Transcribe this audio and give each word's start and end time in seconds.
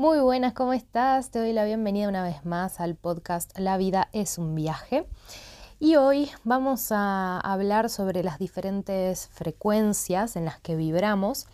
Muy 0.00 0.18
buenas, 0.18 0.54
¿cómo 0.54 0.72
estás? 0.72 1.30
Te 1.30 1.40
doy 1.40 1.52
la 1.52 1.66
bienvenida 1.66 2.08
una 2.08 2.22
vez 2.22 2.46
más 2.46 2.80
al 2.80 2.94
podcast 2.94 3.52
La 3.58 3.76
vida 3.76 4.08
es 4.14 4.38
un 4.38 4.54
viaje. 4.54 5.06
Y 5.78 5.96
hoy 5.96 6.30
vamos 6.42 6.90
a 6.90 7.38
hablar 7.38 7.90
sobre 7.90 8.24
las 8.24 8.38
diferentes 8.38 9.28
frecuencias 9.28 10.36
en 10.36 10.46
las 10.46 10.58
que 10.58 10.74
vibramos 10.74 11.48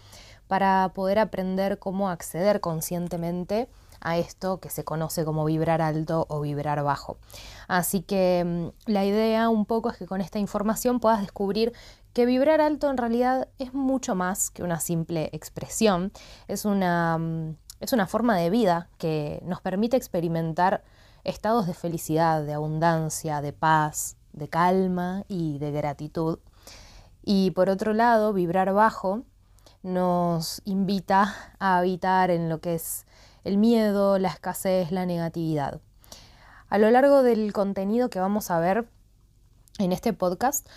para 0.47 0.93
poder 0.95 1.19
aprender 1.19 1.81
cómo 1.81 2.09
acceder 2.09 2.61
conscientemente 2.61 3.69
a 4.01 4.17
esto 4.17 4.61
que 4.61 4.71
se 4.71 4.85
conoce 4.85 5.25
como 5.25 5.45
vibrar 5.45 5.83
alto 5.83 6.27
o 6.29 6.41
vibrar 6.41 6.85
bajo. 6.85 7.17
Así 7.67 8.03
que 8.03 8.45
mm, 8.47 8.93
la 8.93 9.05
idea 9.05 9.49
un 9.49 9.67
poco 9.67 9.91
es 9.91 9.97
que 9.97 10.07
con 10.07 10.21
esta 10.21 10.39
información 10.39 11.01
puedas 11.01 11.21
descubrir 11.21 11.73
que 12.13 12.27
vibrar 12.27 12.61
alto 12.61 12.89
en 12.93 12.97
realidad 12.97 13.49
es 13.59 13.75
mucho 13.75 14.15
más 14.15 14.53
que 14.53 14.63
una 14.63 14.79
simple 14.79 15.31
expresión, 15.33 16.13
es 16.47 16.65
una 16.65 17.19
mm, 17.19 17.57
es 17.80 17.93
una 17.93 18.07
forma 18.07 18.37
de 18.37 18.51
vida 18.51 18.88
que 18.99 19.43
nos 19.45 19.60
permite 19.60 19.96
experimentar 19.96 20.82
estados 21.24 21.66
de 21.66 21.74
felicidad, 21.74 22.45
de 22.45 22.55
abundancia, 22.55 23.41
de 23.41 23.52
paz, 23.52 24.16
de 24.32 24.49
calma 24.49 25.24
y 25.29 25.59
de 25.59 25.73
gratitud. 25.73 26.38
Y 27.24 27.51
por 27.51 27.69
otro 27.69 27.93
lado, 27.93 28.32
vibrar 28.32 28.73
bajo 28.73 29.23
nos 29.82 30.63
invita 30.65 31.35
a 31.59 31.79
habitar 31.79 32.30
en 32.30 32.49
lo 32.49 32.60
que 32.60 32.74
es 32.74 33.07
el 33.45 33.59
miedo, 33.59 34.19
la 34.19 34.29
escasez, 34.29 34.91
la 34.91 35.07
negatividad. 35.07 35.80
A 36.69 36.79
lo 36.79 36.91
largo 36.91 37.23
del 37.23 37.52
contenido 37.52 38.10
que 38.10 38.21
vamos 38.21 38.51
a 38.51 38.59
ver 38.59 38.88
en 39.79 39.93
este 39.93 40.13
podcast, 40.13 40.69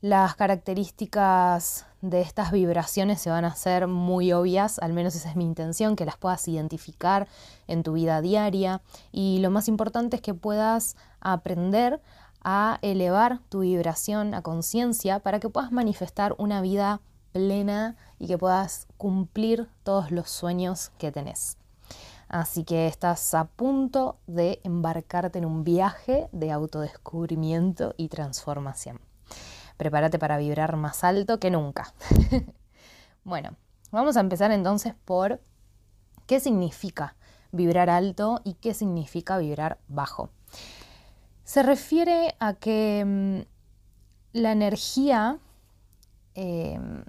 las 0.00 0.34
características 0.34 1.86
de 2.02 2.20
estas 2.22 2.50
vibraciones 2.50 3.20
se 3.20 3.30
van 3.30 3.44
a 3.44 3.48
hacer 3.48 3.86
muy 3.86 4.32
obvias, 4.32 4.78
al 4.78 4.92
menos 4.92 5.14
esa 5.14 5.30
es 5.30 5.36
mi 5.36 5.44
intención, 5.44 5.96
que 5.96 6.04
las 6.04 6.16
puedas 6.16 6.46
identificar 6.48 7.28
en 7.66 7.82
tu 7.82 7.92
vida 7.92 8.20
diaria 8.20 8.80
y 9.12 9.38
lo 9.40 9.50
más 9.50 9.68
importante 9.68 10.16
es 10.16 10.22
que 10.22 10.34
puedas 10.34 10.96
aprender 11.20 12.00
a 12.42 12.78
elevar 12.80 13.40
tu 13.50 13.60
vibración 13.60 14.34
a 14.34 14.42
conciencia 14.42 15.18
para 15.18 15.40
que 15.40 15.50
puedas 15.50 15.72
manifestar 15.72 16.34
una 16.38 16.62
vida 16.62 17.00
plena 17.32 17.96
y 18.18 18.26
que 18.26 18.38
puedas 18.38 18.86
cumplir 18.96 19.68
todos 19.84 20.10
los 20.10 20.30
sueños 20.30 20.90
que 20.98 21.12
tenés. 21.12 21.58
Así 22.28 22.64
que 22.64 22.86
estás 22.86 23.34
a 23.34 23.44
punto 23.44 24.16
de 24.26 24.60
embarcarte 24.62 25.38
en 25.38 25.44
un 25.44 25.64
viaje 25.64 26.28
de 26.32 26.50
autodescubrimiento 26.52 27.94
y 27.96 28.08
transformación 28.08 29.09
prepárate 29.80 30.18
para 30.18 30.36
vibrar 30.36 30.76
más 30.76 31.04
alto 31.04 31.40
que 31.40 31.50
nunca. 31.50 31.94
bueno, 33.24 33.56
vamos 33.90 34.18
a 34.18 34.20
empezar 34.20 34.52
entonces 34.52 34.92
por 35.06 35.40
qué 36.26 36.38
significa 36.38 37.16
vibrar 37.50 37.88
alto 37.88 38.42
y 38.44 38.54
qué 38.54 38.74
significa 38.74 39.38
vibrar 39.38 39.78
bajo. 39.88 40.28
Se 41.44 41.62
refiere 41.62 42.36
a 42.40 42.52
que 42.52 43.02
mm, 43.06 44.38
la 44.38 44.52
energía 44.52 45.38
em, 46.34 47.02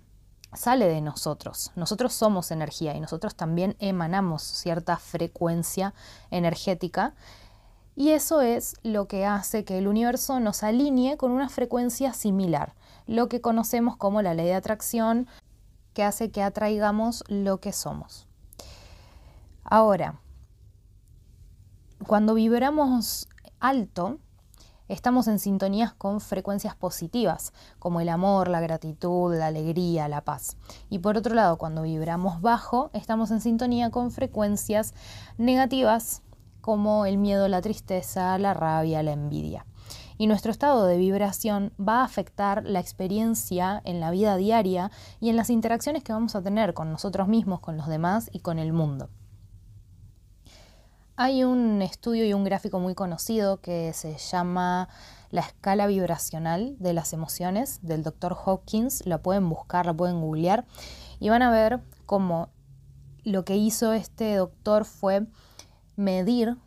sale 0.53 0.87
de 0.87 1.01
nosotros. 1.01 1.73
Nosotros 1.75 2.13
somos 2.13 2.51
energía 2.51 2.95
y 2.95 3.01
nosotros 3.01 3.35
también 3.35 3.75
emanamos 3.79 4.43
cierta 4.43 4.95
frecuencia 4.95 5.93
energética 6.29 7.15
y 7.95 8.11
eso 8.11 8.41
es 8.41 8.75
lo 8.83 9.07
que 9.07 9.25
hace 9.25 9.65
que 9.65 9.77
el 9.77 9.87
universo 9.87 10.39
nos 10.39 10.63
alinee 10.63 11.17
con 11.17 11.31
una 11.31 11.49
frecuencia 11.49 12.13
similar, 12.13 12.73
lo 13.05 13.27
que 13.27 13.41
conocemos 13.41 13.97
como 13.97 14.21
la 14.21 14.33
ley 14.33 14.47
de 14.47 14.53
atracción, 14.53 15.27
que 15.93 16.03
hace 16.03 16.31
que 16.31 16.41
atraigamos 16.41 17.23
lo 17.27 17.59
que 17.59 17.73
somos. 17.73 18.27
Ahora, 19.63 20.19
cuando 22.07 22.33
vibramos 22.33 23.27
alto, 23.59 24.19
estamos 24.87 25.27
en 25.27 25.39
sintonías 25.39 25.93
con 25.93 26.19
frecuencias 26.19 26.75
positivas, 26.75 27.53
como 27.79 28.01
el 28.01 28.09
amor, 28.09 28.47
la 28.47 28.59
gratitud, 28.61 29.35
la 29.35 29.47
alegría, 29.47 30.07
la 30.07 30.21
paz. 30.21 30.57
Y 30.89 30.99
por 30.99 31.17
otro 31.17 31.35
lado, 31.35 31.57
cuando 31.57 31.83
vibramos 31.83 32.41
bajo, 32.41 32.89
estamos 32.93 33.31
en 33.31 33.41
sintonía 33.41 33.91
con 33.91 34.11
frecuencias 34.11 34.93
negativas, 35.37 36.21
como 36.61 37.05
el 37.05 37.17
miedo, 37.17 37.47
la 37.47 37.61
tristeza, 37.61 38.37
la 38.37 38.53
rabia, 38.53 39.03
la 39.03 39.11
envidia. 39.11 39.65
Y 40.17 40.27
nuestro 40.27 40.51
estado 40.51 40.85
de 40.85 40.97
vibración 40.97 41.73
va 41.79 42.01
a 42.01 42.05
afectar 42.05 42.63
la 42.63 42.79
experiencia 42.79 43.81
en 43.85 43.99
la 43.99 44.11
vida 44.11 44.37
diaria 44.37 44.91
y 45.19 45.29
en 45.29 45.35
las 45.35 45.49
interacciones 45.49 46.03
que 46.03 46.13
vamos 46.13 46.35
a 46.35 46.43
tener 46.43 46.73
con 46.75 46.91
nosotros 46.91 47.27
mismos, 47.27 47.59
con 47.59 47.75
los 47.75 47.87
demás 47.87 48.29
y 48.31 48.39
con 48.39 48.59
el 48.59 48.71
mundo. 48.71 49.09
Hay 51.15 51.43
un 51.43 51.81
estudio 51.81 52.25
y 52.25 52.33
un 52.33 52.43
gráfico 52.43 52.79
muy 52.79 52.95
conocido 52.95 53.61
que 53.61 53.93
se 53.93 54.17
llama 54.17 54.89
la 55.29 55.41
escala 55.41 55.87
vibracional 55.87 56.75
de 56.79 56.93
las 56.93 57.13
emociones 57.13 57.79
del 57.81 58.03
Dr. 58.03 58.35
Hawkins. 58.45 59.05
La 59.05 59.21
pueden 59.21 59.49
buscar, 59.49 59.85
la 59.85 59.93
pueden 59.93 60.21
googlear 60.21 60.65
y 61.19 61.29
van 61.29 61.41
a 61.41 61.51
ver 61.51 61.81
cómo 62.05 62.49
lo 63.23 63.45
que 63.45 63.55
hizo 63.55 63.93
este 63.93 64.35
doctor 64.35 64.85
fue 64.85 65.27
medir 65.95 66.57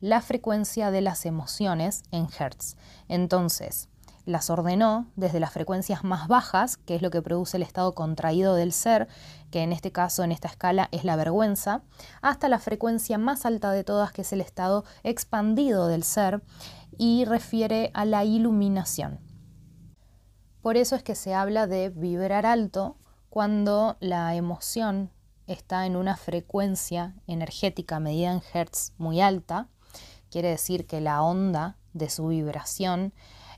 la 0.00 0.20
frecuencia 0.20 0.90
de 0.90 1.00
las 1.00 1.24
emociones 1.26 2.02
en 2.10 2.28
Hertz. 2.38 2.76
Entonces, 3.08 3.88
las 4.26 4.48
ordenó 4.48 5.06
desde 5.16 5.40
las 5.40 5.52
frecuencias 5.52 6.02
más 6.02 6.28
bajas, 6.28 6.76
que 6.76 6.96
es 6.96 7.02
lo 7.02 7.10
que 7.10 7.22
produce 7.22 7.56
el 7.56 7.62
estado 7.62 7.94
contraído 7.94 8.54
del 8.54 8.72
ser, 8.72 9.08
que 9.50 9.62
en 9.62 9.72
este 9.72 9.92
caso, 9.92 10.24
en 10.24 10.32
esta 10.32 10.48
escala, 10.48 10.88
es 10.92 11.04
la 11.04 11.16
vergüenza, 11.16 11.82
hasta 12.22 12.48
la 12.48 12.58
frecuencia 12.58 13.18
más 13.18 13.44
alta 13.44 13.70
de 13.70 13.84
todas, 13.84 14.12
que 14.12 14.22
es 14.22 14.32
el 14.32 14.40
estado 14.40 14.84
expandido 15.02 15.88
del 15.88 16.04
ser, 16.04 16.42
y 16.96 17.24
refiere 17.24 17.90
a 17.94 18.04
la 18.04 18.24
iluminación. 18.24 19.20
Por 20.62 20.76
eso 20.76 20.96
es 20.96 21.02
que 21.02 21.14
se 21.14 21.34
habla 21.34 21.66
de 21.66 21.90
vibrar 21.90 22.46
alto 22.46 22.96
cuando 23.28 23.96
la 24.00 24.34
emoción 24.34 25.10
está 25.46 25.86
en 25.86 25.96
una 25.96 26.16
frecuencia 26.16 27.14
energética 27.26 28.00
medida 28.00 28.32
en 28.32 28.42
hertz 28.52 28.92
muy 28.98 29.20
alta, 29.20 29.68
quiere 30.30 30.48
decir 30.48 30.86
que 30.86 31.00
la 31.00 31.22
onda 31.22 31.76
de 31.92 32.10
su 32.10 32.28
vibración 32.28 33.12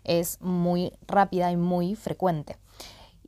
es 0.05 0.41
muy 0.41 0.93
rápida 1.07 1.51
y 1.51 1.57
muy 1.57 1.97
frecuente. 1.97 2.59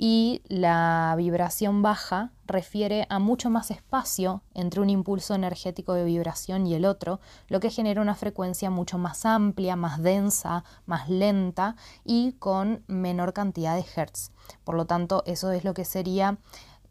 Y 0.01 0.43
la 0.47 1.15
vibración 1.19 1.83
baja 1.83 2.31
refiere 2.47 3.07
a 3.11 3.19
mucho 3.19 3.51
más 3.51 3.73
espacio 3.73 4.43
entre 4.55 4.81
un 4.81 4.91
impulso 4.91 5.35
energético 5.35 5.93
de 5.93 6.05
vibración 6.05 6.69
y 6.69 6.75
el 6.75 6.85
otro, 6.85 7.19
lo 7.49 7.59
que 7.59 7.71
genera 7.71 8.01
una 8.01 8.15
frecuencia 8.15 8.71
mucho 8.71 8.97
más 8.97 9.27
amplia, 9.27 9.75
más 9.75 10.01
densa, 10.01 10.63
más 10.87 11.09
lenta 11.09 11.75
y 12.05 12.33
con 12.39 12.85
menor 12.87 13.33
cantidad 13.33 13.75
de 13.75 13.85
hertz. 13.97 14.31
Por 14.63 14.77
lo 14.77 14.87
tanto, 14.87 15.25
eso 15.27 15.51
es 15.51 15.65
lo 15.65 15.75
que 15.75 15.85
sería 15.85 16.39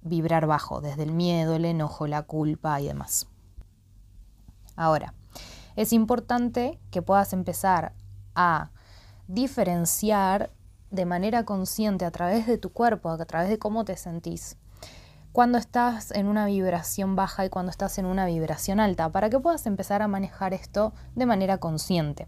vibrar 0.08 0.48
bajo, 0.48 0.82
desde 0.82 1.04
el 1.04 1.12
miedo, 1.12 1.56
el 1.56 1.66
enojo, 1.66 2.08
la 2.08 2.24
culpa 2.24 2.80
y 2.82 2.88
demás. 2.88 3.28
Ahora, 4.76 5.14
es 5.76 5.94
importante 5.94 6.80
que 6.92 7.02
puedas 7.02 7.34
empezar 7.34 7.94
a 8.36 8.72
diferenciar 9.28 10.52
de 10.92 11.06
manera 11.06 11.44
consciente 11.44 12.06
a 12.06 12.12
través 12.12 12.48
de 12.48 12.58
tu 12.58 12.72
cuerpo, 12.72 13.10
a 13.10 13.26
través 13.26 13.50
de 13.50 13.60
cómo 13.60 13.86
te 13.86 13.98
sentís, 13.98 14.58
cuando 15.32 15.58
estás 15.58 16.12
en 16.12 16.28
una 16.28 16.46
vibración 16.46 17.16
baja 17.16 17.46
y 17.46 17.50
cuando 17.50 17.70
estás 17.70 17.98
en 18.00 18.06
una 18.06 18.26
vibración 18.26 18.80
alta, 18.80 19.12
para 19.12 19.30
que 19.30 19.40
puedas 19.40 19.68
empezar 19.68 20.02
a 20.02 20.08
manejar 20.08 20.54
esto 20.54 20.94
de 21.16 21.26
manera 21.26 21.60
consciente. 21.60 22.28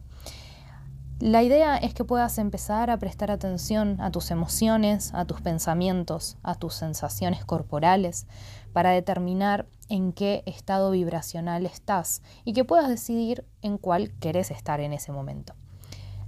La 1.20 1.44
idea 1.44 1.76
es 1.76 1.94
que 1.94 2.06
puedas 2.06 2.38
empezar 2.38 2.90
a 2.90 2.98
prestar 2.98 3.30
atención 3.30 4.00
a 4.00 4.10
tus 4.10 4.32
emociones, 4.32 5.14
a 5.14 5.26
tus 5.26 5.42
pensamientos, 5.42 6.38
a 6.44 6.56
tus 6.56 6.76
sensaciones 6.76 7.44
corporales, 7.44 8.26
para 8.72 8.92
determinar 8.92 9.68
en 9.90 10.14
qué 10.14 10.44
estado 10.46 10.92
vibracional 10.92 11.66
estás 11.66 12.22
y 12.46 12.54
que 12.54 12.64
puedas 12.64 12.88
decidir 12.88 13.46
en 13.62 13.78
cuál 13.78 14.12
querés 14.20 14.50
estar 14.50 14.80
en 14.80 14.94
ese 14.94 15.12
momento. 15.12 15.56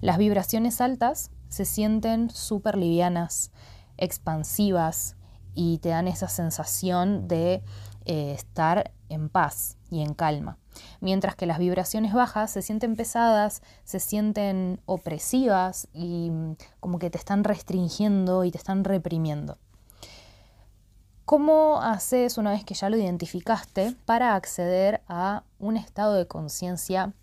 Las 0.01 0.17
vibraciones 0.17 0.81
altas 0.81 1.31
se 1.47 1.63
sienten 1.63 2.29
súper 2.29 2.77
livianas, 2.77 3.53
expansivas 3.95 5.15
y 5.53 5.77
te 5.77 5.89
dan 5.89 6.09
esa 6.09 6.27
sensación 6.27 7.29
de 7.29 7.63
eh, 8.03 8.33
estar 8.33 8.91
en 9.07 9.29
paz 9.29 9.77
y 9.89 10.01
en 10.01 10.13
calma. 10.15 10.57
Mientras 10.99 11.35
que 11.35 11.45
las 11.45 11.59
vibraciones 11.59 12.13
bajas 12.13 12.51
se 12.51 12.61
sienten 12.61 12.95
pesadas, 12.95 13.61
se 13.83 13.99
sienten 13.99 14.79
opresivas 14.85 15.87
y 15.93 16.29
mm, 16.29 16.55
como 16.79 16.99
que 16.99 17.09
te 17.09 17.17
están 17.17 17.43
restringiendo 17.43 18.43
y 18.43 18.51
te 18.51 18.57
están 18.57 18.83
reprimiendo. 18.83 19.57
¿Cómo 21.25 21.81
haces 21.81 22.37
una 22.37 22.51
vez 22.51 22.65
que 22.65 22.73
ya 22.73 22.89
lo 22.89 22.97
identificaste 22.97 23.95
para 24.05 24.35
acceder 24.35 25.01
a 25.07 25.43
un 25.59 25.77
estado 25.77 26.15
de 26.15 26.27
conciencia 26.27 27.13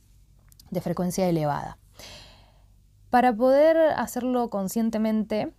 de 0.70 0.80
frecuencia 0.80 1.28
elevada? 1.28 1.78
Para 3.10 3.34
poder 3.34 3.76
hacerlo 3.96 4.48
conscientemente, 4.50 5.52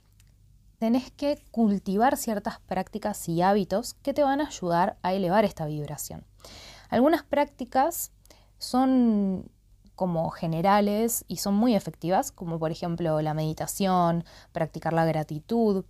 tenés 0.80 1.12
que 1.12 1.44
cultivar 1.52 2.18
ciertas 2.18 2.60
prácticas 2.60 3.28
y 3.28 3.42
hábitos 3.42 3.96
que 3.96 4.14
te 4.14 4.24
van 4.24 4.42
a 4.42 4.48
ayudar 4.48 4.98
a 5.04 5.14
elevar 5.14 5.46
esta 5.46 5.66
vibración. 5.66 6.24
Algunas 6.90 7.24
prácticas 7.24 8.12
son 8.58 9.50
como 9.96 10.30
generales 10.30 11.26
y 11.28 11.38
son 11.38 11.56
muy 11.56 11.76
efectivas, 11.76 12.32
como 12.32 12.58
por 12.60 12.72
ejemplo 12.72 13.22
la 13.22 13.34
meditación, 13.34 14.24
practicar 14.52 14.94
la 14.94 15.06
gratitud, 15.06 15.86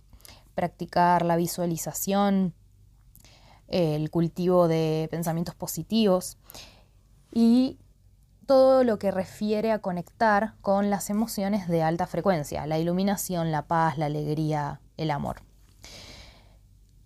practicar 0.54 1.24
la 1.24 1.36
visualización, 1.36 2.54
el 3.68 4.10
cultivo 4.10 4.68
de 4.68 5.08
pensamientos 5.10 5.54
positivos 5.54 6.38
y 7.32 7.78
todo 8.46 8.82
lo 8.82 8.98
que 8.98 9.12
refiere 9.12 9.70
a 9.70 9.78
conectar 9.78 10.54
con 10.60 10.90
las 10.90 11.08
emociones 11.08 11.68
de 11.68 11.84
alta 11.84 12.08
frecuencia, 12.08 12.66
la 12.66 12.80
iluminación, 12.80 13.52
la 13.52 13.68
paz, 13.68 13.96
la 13.96 14.06
alegría, 14.06 14.80
el 14.96 15.12
amor. 15.12 15.42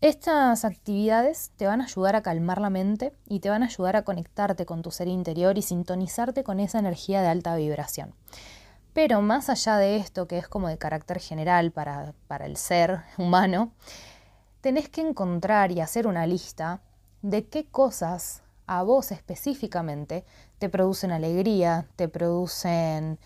Estas 0.05 0.67
actividades 0.67 1.51
te 1.56 1.67
van 1.67 1.81
a 1.81 1.85
ayudar 1.85 2.15
a 2.15 2.21
calmar 2.21 2.61
la 2.61 2.69
mente 2.69 3.15
y 3.27 3.41
te 3.41 3.49
van 3.49 3.62
a 3.62 3.69
ayudar 3.69 3.97
a 3.97 4.03
conectarte 4.03 4.67
con 4.67 4.83
tu 4.83 4.91
ser 4.91 5.09
interior 5.09 5.56
y 5.56 5.62
sintonizarte 5.62 6.45
con 6.45 6.61
esa 6.61 6.79
energía 6.79 7.23
de 7.23 7.29
alta 7.29 7.56
vibración. 7.56 8.12
Pero 8.93 9.23
más 9.23 9.49
allá 9.49 9.79
de 9.79 9.97
esto, 9.97 10.29
que 10.29 10.37
es 10.37 10.47
como 10.47 10.69
de 10.69 10.77
carácter 10.77 11.21
general 11.21 11.71
para, 11.71 12.12
para 12.29 12.45
el 12.45 12.59
ser 12.59 13.01
humano, 13.17 13.73
tenés 14.61 14.91
que 14.91 15.01
encontrar 15.01 15.73
y 15.73 15.81
hacer 15.81 16.07
una 16.07 16.27
lista 16.27 16.83
de 17.23 17.47
qué 17.47 17.65
cosas 17.65 18.43
a 18.67 18.83
vos 18.83 19.11
específicamente 19.11 20.27
te 20.59 20.69
producen 20.69 21.12
alegría, 21.12 21.87
te 21.97 22.09
producen 22.09 23.19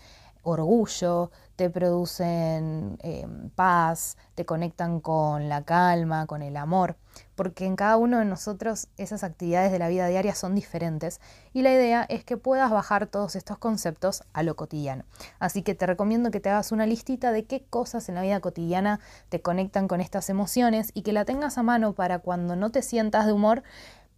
orgullo, 0.43 1.29
te 1.59 1.69
producen 1.69 2.97
eh, 3.03 3.27
paz, 3.53 4.15
te 4.33 4.45
conectan 4.45 5.01
con 5.01 5.49
la 5.49 5.65
calma, 5.65 6.25
con 6.25 6.41
el 6.41 6.55
amor, 6.55 6.95
porque 7.35 7.65
en 7.65 7.75
cada 7.75 7.97
uno 7.97 8.19
de 8.19 8.23
nosotros 8.23 8.87
esas 8.95 9.25
actividades 9.25 9.69
de 9.69 9.77
la 9.77 9.89
vida 9.89 10.07
diaria 10.07 10.35
son 10.35 10.55
diferentes 10.55 11.19
y 11.51 11.61
la 11.61 11.73
idea 11.73 12.05
es 12.07 12.23
que 12.23 12.37
puedas 12.37 12.71
bajar 12.71 13.07
todos 13.07 13.35
estos 13.35 13.57
conceptos 13.57 14.23
a 14.31 14.41
lo 14.41 14.55
cotidiano. 14.55 15.03
Así 15.37 15.61
que 15.61 15.75
te 15.75 15.85
recomiendo 15.85 16.31
que 16.31 16.39
te 16.39 16.49
hagas 16.49 16.71
una 16.71 16.85
listita 16.85 17.33
de 17.33 17.43
qué 17.43 17.65
cosas 17.69 18.07
en 18.07 18.15
la 18.15 18.21
vida 18.21 18.39
cotidiana 18.39 19.01
te 19.27 19.41
conectan 19.41 19.89
con 19.89 19.99
estas 19.99 20.29
emociones 20.29 20.91
y 20.93 21.01
que 21.01 21.11
la 21.11 21.25
tengas 21.25 21.57
a 21.57 21.63
mano 21.63 21.91
para 21.91 22.19
cuando 22.19 22.55
no 22.55 22.69
te 22.69 22.81
sientas 22.81 23.25
de 23.25 23.33
humor 23.33 23.63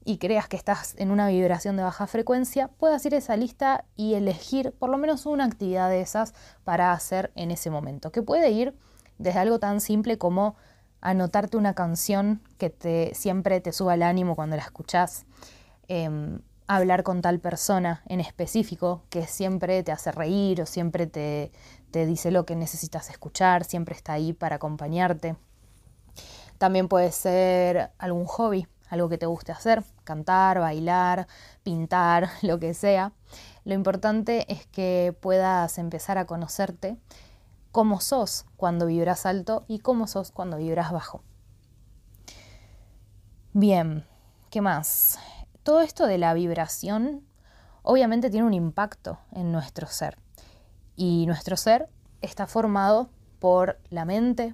y 0.04 0.18
creas 0.18 0.48
que 0.48 0.58
estás 0.58 0.96
en 0.98 1.12
una 1.12 1.28
vibración 1.28 1.78
de 1.78 1.84
baja 1.84 2.08
frecuencia, 2.08 2.68
puedas 2.68 3.06
ir 3.06 3.16
a 3.16 3.18
esa 3.18 3.38
lista 3.38 3.86
y 3.96 4.16
elegir 4.16 4.74
por 4.80 4.90
lo 4.90 4.98
menos 4.98 5.26
una 5.26 5.46
actividad 5.46 5.90
de 5.90 6.02
esas 6.02 6.34
para 6.64 6.92
hacer 6.92 7.32
en 7.36 7.52
ese 7.52 7.70
momento, 7.70 8.12
que 8.12 8.24
puede 8.24 8.50
ir 8.52 8.76
desde 9.18 9.40
algo 9.40 9.60
tan 9.60 9.82
simple 9.82 10.18
como 10.18 10.56
anotarte 11.02 11.58
una 11.58 11.74
canción 11.74 12.42
que 12.58 12.70
te, 12.70 13.14
siempre 13.14 13.62
te 13.62 13.72
suba 13.72 13.94
el 13.94 14.04
ánimo 14.04 14.36
cuando 14.36 14.56
la 14.56 14.64
escuchás, 14.64 15.26
em, 15.88 16.42
hablar 16.68 17.04
con 17.04 17.22
tal 17.22 17.40
persona 17.40 18.02
en 18.08 18.22
específico 18.22 19.04
que 19.10 19.28
siempre 19.28 19.84
te 19.84 19.92
hace 19.92 20.12
reír 20.12 20.62
o 20.62 20.66
siempre 20.66 21.06
te, 21.06 21.52
te 21.92 22.06
dice 22.06 22.32
lo 22.32 22.46
que 22.46 22.56
necesitas 22.56 23.10
escuchar, 23.10 23.66
siempre 23.66 23.96
está 23.96 24.14
ahí 24.14 24.34
para 24.34 24.56
acompañarte. 24.56 25.36
También 26.58 26.88
puede 26.88 27.12
ser 27.12 27.92
algún 27.98 28.26
hobby, 28.26 28.68
algo 28.92 29.10
que 29.10 29.18
te 29.18 29.26
guste 29.26 29.54
hacer, 29.54 29.84
cantar, 30.04 30.60
bailar, 30.60 31.28
pintar, 31.64 32.30
lo 32.44 32.60
que 32.60 32.76
sea. 32.76 33.14
Lo 33.64 33.74
importante 33.74 34.52
es 34.52 34.68
que 34.68 35.16
puedas 35.20 35.78
empezar 35.78 36.18
a 36.18 36.26
conocerte 36.26 36.98
cómo 37.72 38.02
sos 38.02 38.46
cuando 38.58 38.86
vibras 38.86 39.26
alto 39.26 39.64
y 39.68 39.80
cómo 39.80 40.08
sos 40.08 40.32
cuando 40.32 40.58
vibras 40.58 40.92
bajo. 40.92 41.24
Bien, 43.54 44.06
¿qué 44.50 44.62
más? 44.62 45.18
Todo 45.64 45.82
esto 45.82 46.06
de 46.06 46.18
la 46.18 46.34
vibración 46.34 47.26
obviamente 47.84 48.30
tiene 48.30 48.46
un 48.46 48.54
impacto 48.54 49.20
en 49.32 49.54
nuestro 49.54 49.88
ser. 49.88 50.18
Y 50.98 51.26
nuestro 51.28 51.56
ser 51.56 51.88
está 52.22 52.46
formado 52.46 53.10
por 53.40 53.80
la 53.90 54.04
mente, 54.04 54.54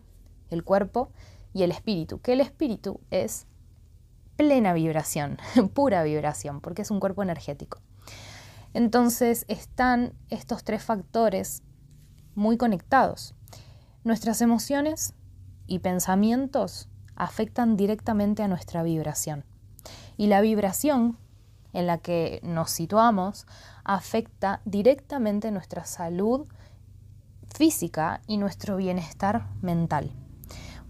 el 0.50 0.64
cuerpo 0.64 1.10
y 1.54 1.64
el 1.64 1.72
espíritu, 1.72 2.22
que 2.22 2.34
el 2.34 2.42
espíritu 2.42 3.00
es 3.10 3.48
plena 4.38 4.74
vibración, 4.74 5.38
pura 5.74 6.04
vibración, 6.04 6.62
porque 6.62 6.84
es 6.84 6.92
un 6.92 7.00
cuerpo 7.00 7.24
energético. 7.24 7.80
Entonces 8.74 9.46
están 9.48 10.14
estos 10.30 10.64
tres 10.64 10.84
factores 10.84 11.64
muy 12.36 12.58
conectados. 12.58 13.36
Nuestras 14.04 14.42
emociones 14.42 15.14
y 15.66 15.80
pensamientos 15.80 16.88
afectan 17.16 17.76
directamente 17.76 18.44
a 18.44 18.48
nuestra 18.48 18.84
vibración. 18.84 19.44
Y 20.16 20.28
la 20.28 20.42
vibración 20.42 21.18
en 21.74 21.88
la 21.88 21.98
que 21.98 22.40
nos 22.44 22.72
situamos 22.72 23.48
afecta 23.84 24.62
directamente 24.66 25.52
nuestra 25.52 25.86
salud 25.86 26.48
física 27.54 28.22
y 28.28 28.38
nuestro 28.38 28.78
bienestar 28.78 29.48
mental. 29.62 30.12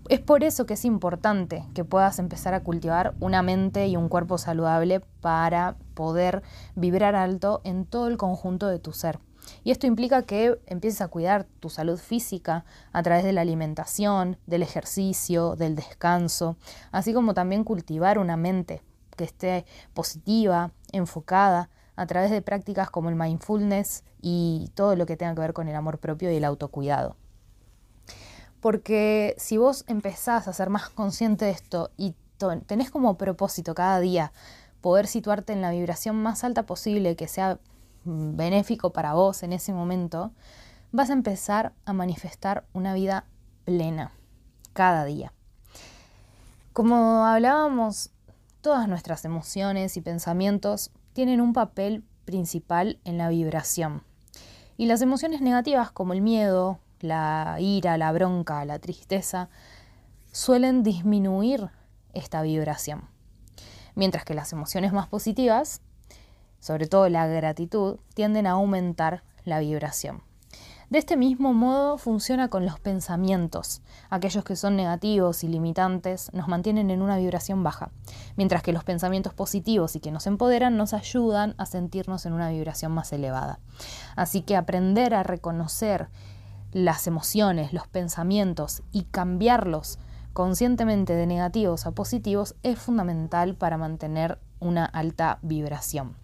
Es 0.10 0.22
por 0.22 0.46
eso 0.46 0.66
que 0.66 0.76
es 0.76 0.86
importante 0.86 1.66
que 1.74 1.84
puedas 1.84 2.18
empezar 2.18 2.54
a 2.54 2.64
cultivar 2.64 3.14
una 3.20 3.42
mente 3.42 3.88
y 3.88 3.98
un 3.98 4.08
cuerpo 4.08 4.38
saludable 4.38 5.02
para 5.20 5.76
poder 5.96 6.44
vibrar 6.76 7.16
alto 7.16 7.60
en 7.66 7.86
todo 7.86 8.08
el 8.08 8.16
conjunto 8.16 8.68
de 8.70 8.80
tu 8.80 8.94
ser. 8.94 9.20
Y 9.66 9.72
esto 9.72 9.86
implica 9.86 10.22
que 10.22 10.62
empieces 10.66 11.02
a 11.02 11.10
cuidar 11.10 11.46
tu 11.60 11.70
salud 11.70 11.98
física 11.98 12.64
a 12.94 13.04
través 13.04 13.26
de 13.26 13.34
la 13.34 13.42
alimentación, 13.42 14.38
del 14.46 14.64
ejercicio, 14.64 15.58
del 15.58 15.76
descanso, 15.76 16.56
así 16.92 17.14
como 17.14 17.34
también 17.34 17.66
cultivar 17.66 18.18
una 18.18 18.38
mente 18.38 18.82
que 19.18 19.26
esté 19.26 19.66
positiva, 19.94 20.72
enfocada, 20.94 21.70
a 21.98 22.06
través 22.06 22.32
de 22.32 22.42
prácticas 22.42 22.90
como 22.90 23.10
el 23.10 23.16
mindfulness 23.16 24.06
y 24.22 24.72
todo 24.74 24.96
lo 24.96 25.06
que 25.06 25.18
tenga 25.18 25.34
que 25.36 25.42
ver 25.42 25.54
con 25.54 25.68
el 25.68 25.76
amor 25.76 25.98
propio 25.98 26.32
y 26.32 26.36
el 26.36 26.46
autocuidado. 26.46 27.18
Porque 28.60 29.36
si 29.38 29.58
vos 29.58 29.84
empezás 29.88 30.48
a 30.48 30.54
ser 30.54 30.70
más 30.70 30.90
consciente 30.90 31.46
de 31.46 31.52
esto 31.52 31.92
y 31.98 32.16
tenés 32.66 32.92
como 32.92 33.18
propósito 33.18 33.76
cada 33.76 34.00
día 34.00 34.32
poder 34.82 35.08
situarte 35.08 35.54
en 35.54 35.62
la 35.62 35.72
vibración 35.72 36.16
más 36.16 36.44
alta 36.44 36.66
posible 36.66 37.16
que 37.16 37.28
sea 37.28 37.60
mm, 38.06 38.36
benéfico 38.36 38.92
para 38.94 39.14
vos 39.14 39.44
en 39.44 39.54
ese 39.54 39.74
momento, 39.74 40.32
vas 40.92 41.10
a 41.10 41.14
empezar 41.14 41.74
a 41.86 41.94
manifestar 41.94 42.66
una 42.74 42.94
vida 42.94 43.26
plena 43.66 44.12
cada 44.74 45.06
día. 45.06 45.34
Como 46.74 47.26
hablábamos, 47.26 48.12
todas 48.62 48.88
nuestras 48.88 49.26
emociones 49.26 49.98
y 49.98 50.02
pensamientos 50.02 50.92
tienen 51.14 51.42
un 51.42 51.54
papel 51.54 52.04
principal 52.26 53.00
en 53.04 53.18
la 53.18 53.30
vibración. 53.30 54.04
Y 54.78 54.86
las 54.86 55.02
emociones 55.02 55.42
negativas 55.42 55.92
como 55.92 56.14
el 56.14 56.22
miedo, 56.22 56.80
la 57.00 57.58
ira, 57.60 57.98
la 57.98 58.12
bronca, 58.12 58.64
la 58.66 58.80
tristeza, 58.80 59.50
suelen 60.32 60.84
disminuir 60.84 61.70
esta 62.14 62.42
vibración. 62.42 63.10
Mientras 63.96 64.26
que 64.26 64.34
las 64.34 64.54
emociones 64.54 64.94
más 64.94 65.08
positivas, 65.08 65.82
sobre 66.60 66.88
todo 66.88 67.10
la 67.10 67.28
gratitud, 67.28 67.98
tienden 68.14 68.48
a 68.48 68.52
aumentar 68.52 69.24
la 69.46 69.60
vibración. 69.60 70.22
De 70.90 71.00
este 71.00 71.18
mismo 71.18 71.54
modo 71.54 71.98
funciona 71.98 72.48
con 72.48 72.66
los 72.66 72.80
pensamientos. 72.80 73.82
Aquellos 74.10 74.46
que 74.46 74.56
son 74.56 74.78
negativos 74.78 75.44
y 75.44 75.50
limitantes 75.50 76.32
nos 76.32 76.48
mantienen 76.48 76.92
en 76.92 77.02
una 77.02 77.18
vibración 77.18 77.62
baja, 77.62 77.92
mientras 78.38 78.64
que 78.64 78.72
los 78.72 78.86
pensamientos 78.86 79.34
positivos 79.34 79.98
y 79.98 80.00
que 80.00 80.14
nos 80.14 80.28
empoderan 80.28 80.78
nos 80.78 80.94
ayudan 80.94 81.56
a 81.58 81.66
sentirnos 81.66 82.26
en 82.26 82.32
una 82.32 82.52
vibración 82.52 82.94
más 82.94 83.12
elevada. 83.12 83.60
Así 84.16 84.44
que 84.44 84.56
aprender 84.56 85.14
a 85.14 85.24
reconocer 85.24 86.08
las 86.78 87.08
emociones, 87.08 87.74
los 87.74 87.88
pensamientos 87.88 88.84
y 88.92 89.06
cambiarlos 89.06 89.98
conscientemente 90.34 91.14
de 91.14 91.26
negativos 91.26 91.88
a 91.88 91.92
positivos 91.92 92.56
es 92.62 92.78
fundamental 92.78 93.56
para 93.56 93.78
mantener 93.78 94.38
una 94.60 94.86
alta 94.86 95.40
vibración. 95.42 96.16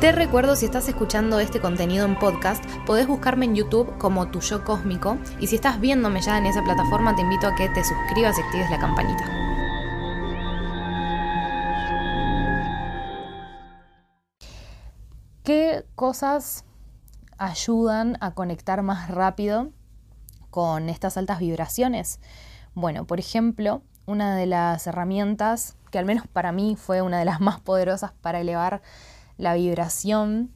Te 0.00 0.12
recuerdo 0.12 0.56
si 0.56 0.64
estás 0.64 0.88
escuchando 0.88 1.40
este 1.40 1.60
contenido 1.60 2.06
en 2.06 2.18
podcast, 2.18 2.64
podés 2.86 3.06
buscarme 3.06 3.44
en 3.44 3.54
YouTube 3.54 3.98
como 3.98 4.30
Tu 4.30 4.40
Yo 4.40 4.64
Cósmico 4.64 5.18
y 5.38 5.46
si 5.46 5.56
estás 5.56 5.78
viéndome 5.78 6.22
ya 6.22 6.38
en 6.38 6.46
esa 6.46 6.64
plataforma 6.64 7.14
te 7.14 7.20
invito 7.20 7.46
a 7.46 7.54
que 7.54 7.68
te 7.68 7.84
suscribas 7.84 8.38
y 8.38 8.40
actives 8.40 8.70
la 8.70 8.80
campanita. 8.80 9.24
¿Qué 15.44 15.84
cosas 15.96 16.64
ayudan 17.38 18.16
a 18.20 18.34
conectar 18.34 18.82
más 18.82 19.10
rápido 19.10 19.70
con 20.50 20.88
estas 20.88 21.16
altas 21.16 21.38
vibraciones? 21.40 22.20
Bueno, 22.74 23.06
por 23.06 23.18
ejemplo, 23.18 23.82
una 24.06 24.36
de 24.36 24.46
las 24.46 24.86
herramientas 24.86 25.76
que 25.90 25.98
al 25.98 26.06
menos 26.06 26.26
para 26.26 26.52
mí 26.52 26.76
fue 26.76 27.02
una 27.02 27.18
de 27.18 27.24
las 27.24 27.40
más 27.40 27.60
poderosas 27.60 28.12
para 28.12 28.40
elevar 28.40 28.82
la 29.36 29.54
vibración 29.54 30.50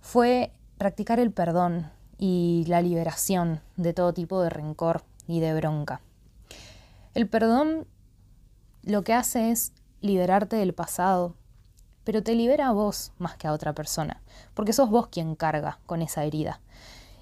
fue 0.00 0.52
practicar 0.78 1.20
el 1.20 1.32
perdón 1.32 1.90
y 2.18 2.64
la 2.66 2.82
liberación 2.82 3.60
de 3.76 3.94
todo 3.94 4.12
tipo 4.12 4.42
de 4.42 4.50
rencor 4.50 5.04
y 5.26 5.40
de 5.40 5.54
bronca. 5.54 6.00
El 7.14 7.28
perdón 7.28 7.86
lo 8.82 9.04
que 9.04 9.14
hace 9.14 9.50
es 9.50 9.72
liberarte 10.00 10.56
del 10.56 10.74
pasado, 10.74 11.36
pero 12.04 12.22
te 12.22 12.34
libera 12.34 12.68
a 12.68 12.72
vos 12.72 13.12
más 13.18 13.36
que 13.36 13.46
a 13.48 13.52
otra 13.52 13.74
persona, 13.74 14.22
porque 14.54 14.72
sos 14.72 14.90
vos 14.90 15.08
quien 15.08 15.34
carga 15.34 15.78
con 15.86 16.02
esa 16.02 16.24
herida 16.24 16.60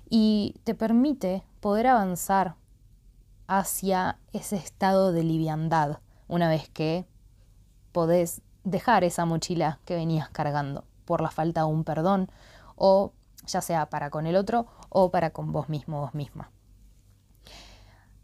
y 0.08 0.56
te 0.64 0.74
permite 0.74 1.44
poder 1.60 1.86
avanzar 1.86 2.56
hacia 3.46 4.18
ese 4.32 4.56
estado 4.56 5.12
de 5.12 5.22
liviandad 5.22 5.98
una 6.28 6.48
vez 6.48 6.68
que 6.68 7.06
podés 7.92 8.42
dejar 8.64 9.04
esa 9.04 9.24
mochila 9.24 9.80
que 9.84 9.94
venías 9.94 10.28
cargando 10.28 10.84
por 11.04 11.20
la 11.20 11.30
falta 11.30 11.62
de 11.62 11.66
un 11.66 11.84
perdón 11.84 12.30
o 12.76 13.12
ya 13.46 13.60
sea 13.60 13.88
para 13.88 14.10
con 14.10 14.26
el 14.26 14.36
otro 14.36 14.66
o 14.88 15.10
para 15.10 15.30
con 15.30 15.52
vos 15.52 15.68
mismo, 15.68 16.00
vos 16.00 16.14
misma. 16.14 16.50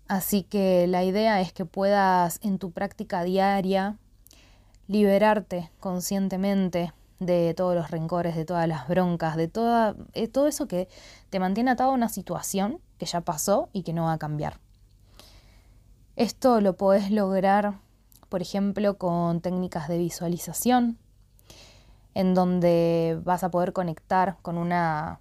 Así 0.09 0.45
que 0.45 0.87
la 0.87 1.03
idea 1.03 1.41
es 1.41 1.53
que 1.53 1.65
puedas 1.65 2.39
en 2.43 2.59
tu 2.59 2.71
práctica 2.71 3.25
diaria 3.25 3.97
liberarte 4.89 5.71
conscientemente 5.81 6.93
de 7.19 7.55
todos 7.55 7.75
los 7.75 7.91
rencores, 7.91 8.37
de 8.37 8.45
todas 8.45 8.69
las 8.69 8.89
broncas, 8.89 9.37
de 9.37 9.51
eh, 10.15 10.29
todo 10.29 10.47
eso 10.47 10.69
que 10.69 10.89
te 11.31 11.41
mantiene 11.41 11.71
atado 11.71 11.91
a 11.91 11.95
una 11.95 12.09
situación 12.09 12.81
que 12.99 13.07
ya 13.07 13.23
pasó 13.23 13.69
y 13.73 13.83
que 13.83 13.93
no 13.93 14.05
va 14.05 14.15
a 14.15 14.19
cambiar. 14.19 14.59
Esto 16.15 16.61
lo 16.61 16.77
podés 16.77 17.11
lograr, 17.11 17.79
por 18.29 18.43
ejemplo, 18.43 18.97
con 18.99 19.41
técnicas 19.41 19.89
de 19.89 19.99
visualización, 19.99 20.99
en 22.15 22.35
donde 22.35 23.21
vas 23.25 23.45
a 23.45 23.51
poder 23.51 23.73
conectar 23.73 24.39
con 24.41 24.57
una 24.57 25.21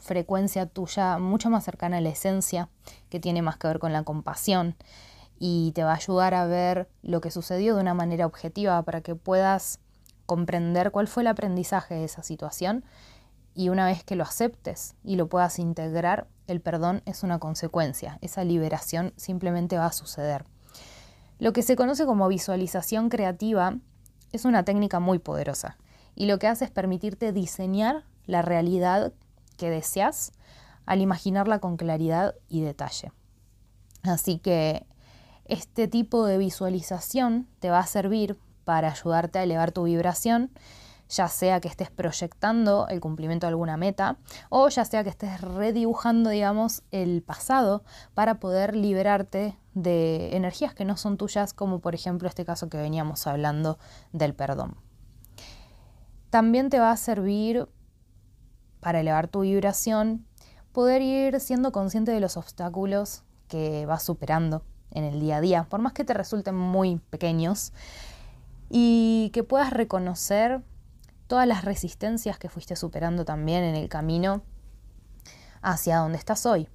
frecuencia 0.00 0.66
tuya 0.66 1.18
mucho 1.18 1.48
más 1.48 1.64
cercana 1.64 1.98
a 1.98 2.00
la 2.00 2.08
esencia, 2.08 2.68
que 3.08 3.20
tiene 3.20 3.42
más 3.42 3.56
que 3.56 3.68
ver 3.68 3.78
con 3.78 3.92
la 3.92 4.02
compasión 4.02 4.76
y 5.44 5.72
te 5.72 5.82
va 5.82 5.90
a 5.90 5.96
ayudar 5.96 6.34
a 6.34 6.46
ver 6.46 6.88
lo 7.02 7.20
que 7.20 7.32
sucedió 7.32 7.74
de 7.74 7.80
una 7.80 7.94
manera 7.94 8.26
objetiva 8.26 8.80
para 8.84 9.00
que 9.00 9.16
puedas 9.16 9.80
comprender 10.24 10.92
cuál 10.92 11.08
fue 11.08 11.24
el 11.24 11.26
aprendizaje 11.26 11.96
de 11.96 12.04
esa 12.04 12.22
situación 12.22 12.84
y 13.52 13.68
una 13.68 13.86
vez 13.86 14.04
que 14.04 14.14
lo 14.14 14.22
aceptes 14.22 14.94
y 15.02 15.16
lo 15.16 15.28
puedas 15.28 15.58
integrar, 15.58 16.28
el 16.46 16.60
perdón 16.60 17.02
es 17.06 17.24
una 17.24 17.40
consecuencia, 17.40 18.18
esa 18.20 18.44
liberación 18.44 19.14
simplemente 19.16 19.76
va 19.76 19.86
a 19.86 19.92
suceder. 19.92 20.44
Lo 21.40 21.52
que 21.52 21.64
se 21.64 21.74
conoce 21.74 22.06
como 22.06 22.28
visualización 22.28 23.08
creativa 23.08 23.78
es 24.30 24.44
una 24.44 24.64
técnica 24.64 25.00
muy 25.00 25.18
poderosa 25.18 25.76
y 26.14 26.26
lo 26.26 26.38
que 26.38 26.46
hace 26.46 26.66
es 26.66 26.70
permitirte 26.70 27.32
diseñar 27.32 28.04
la 28.26 28.42
realidad 28.42 29.12
que 29.56 29.70
deseas 29.70 30.30
al 30.86 31.00
imaginarla 31.00 31.58
con 31.58 31.76
claridad 31.76 32.36
y 32.48 32.60
detalle. 32.60 33.10
Así 34.04 34.38
que 34.38 34.86
este 35.52 35.86
tipo 35.86 36.24
de 36.24 36.38
visualización 36.38 37.46
te 37.58 37.68
va 37.68 37.80
a 37.80 37.86
servir 37.86 38.38
para 38.64 38.90
ayudarte 38.90 39.38
a 39.38 39.42
elevar 39.42 39.70
tu 39.70 39.82
vibración, 39.82 40.50
ya 41.10 41.28
sea 41.28 41.60
que 41.60 41.68
estés 41.68 41.90
proyectando 41.90 42.88
el 42.88 43.00
cumplimiento 43.00 43.46
de 43.46 43.50
alguna 43.50 43.76
meta 43.76 44.16
o 44.48 44.66
ya 44.70 44.86
sea 44.86 45.04
que 45.04 45.10
estés 45.10 45.42
redibujando, 45.42 46.30
digamos, 46.30 46.84
el 46.90 47.20
pasado 47.20 47.84
para 48.14 48.40
poder 48.40 48.74
liberarte 48.74 49.58
de 49.74 50.34
energías 50.34 50.72
que 50.74 50.86
no 50.86 50.96
son 50.96 51.18
tuyas, 51.18 51.52
como 51.52 51.80
por 51.80 51.94
ejemplo 51.94 52.28
este 52.28 52.46
caso 52.46 52.70
que 52.70 52.78
veníamos 52.78 53.26
hablando 53.26 53.78
del 54.12 54.34
perdón. 54.34 54.76
También 56.30 56.70
te 56.70 56.78
va 56.78 56.92
a 56.92 56.96
servir 56.96 57.68
para 58.80 59.00
elevar 59.00 59.28
tu 59.28 59.40
vibración, 59.40 60.26
poder 60.72 61.02
ir 61.02 61.40
siendo 61.40 61.72
consciente 61.72 62.10
de 62.10 62.20
los 62.20 62.38
obstáculos 62.38 63.22
que 63.48 63.84
vas 63.84 64.02
superando 64.02 64.64
en 64.92 65.04
el 65.04 65.20
día 65.20 65.36
a 65.36 65.40
día, 65.40 65.64
por 65.64 65.80
más 65.80 65.92
que 65.92 66.04
te 66.04 66.14
resulten 66.14 66.56
muy 66.56 67.00
pequeños, 67.10 67.72
y 68.70 69.30
que 69.34 69.44
puedas 69.44 69.72
reconocer 69.72 70.62
todas 71.26 71.46
las 71.46 71.64
resistencias 71.64 72.38
que 72.38 72.48
fuiste 72.48 72.76
superando 72.76 73.24
también 73.24 73.64
en 73.64 73.74
el 73.74 73.88
camino 73.88 74.42
hacia 75.60 75.98
donde 75.98 76.18
estás 76.18 76.46
hoy. 76.46 76.68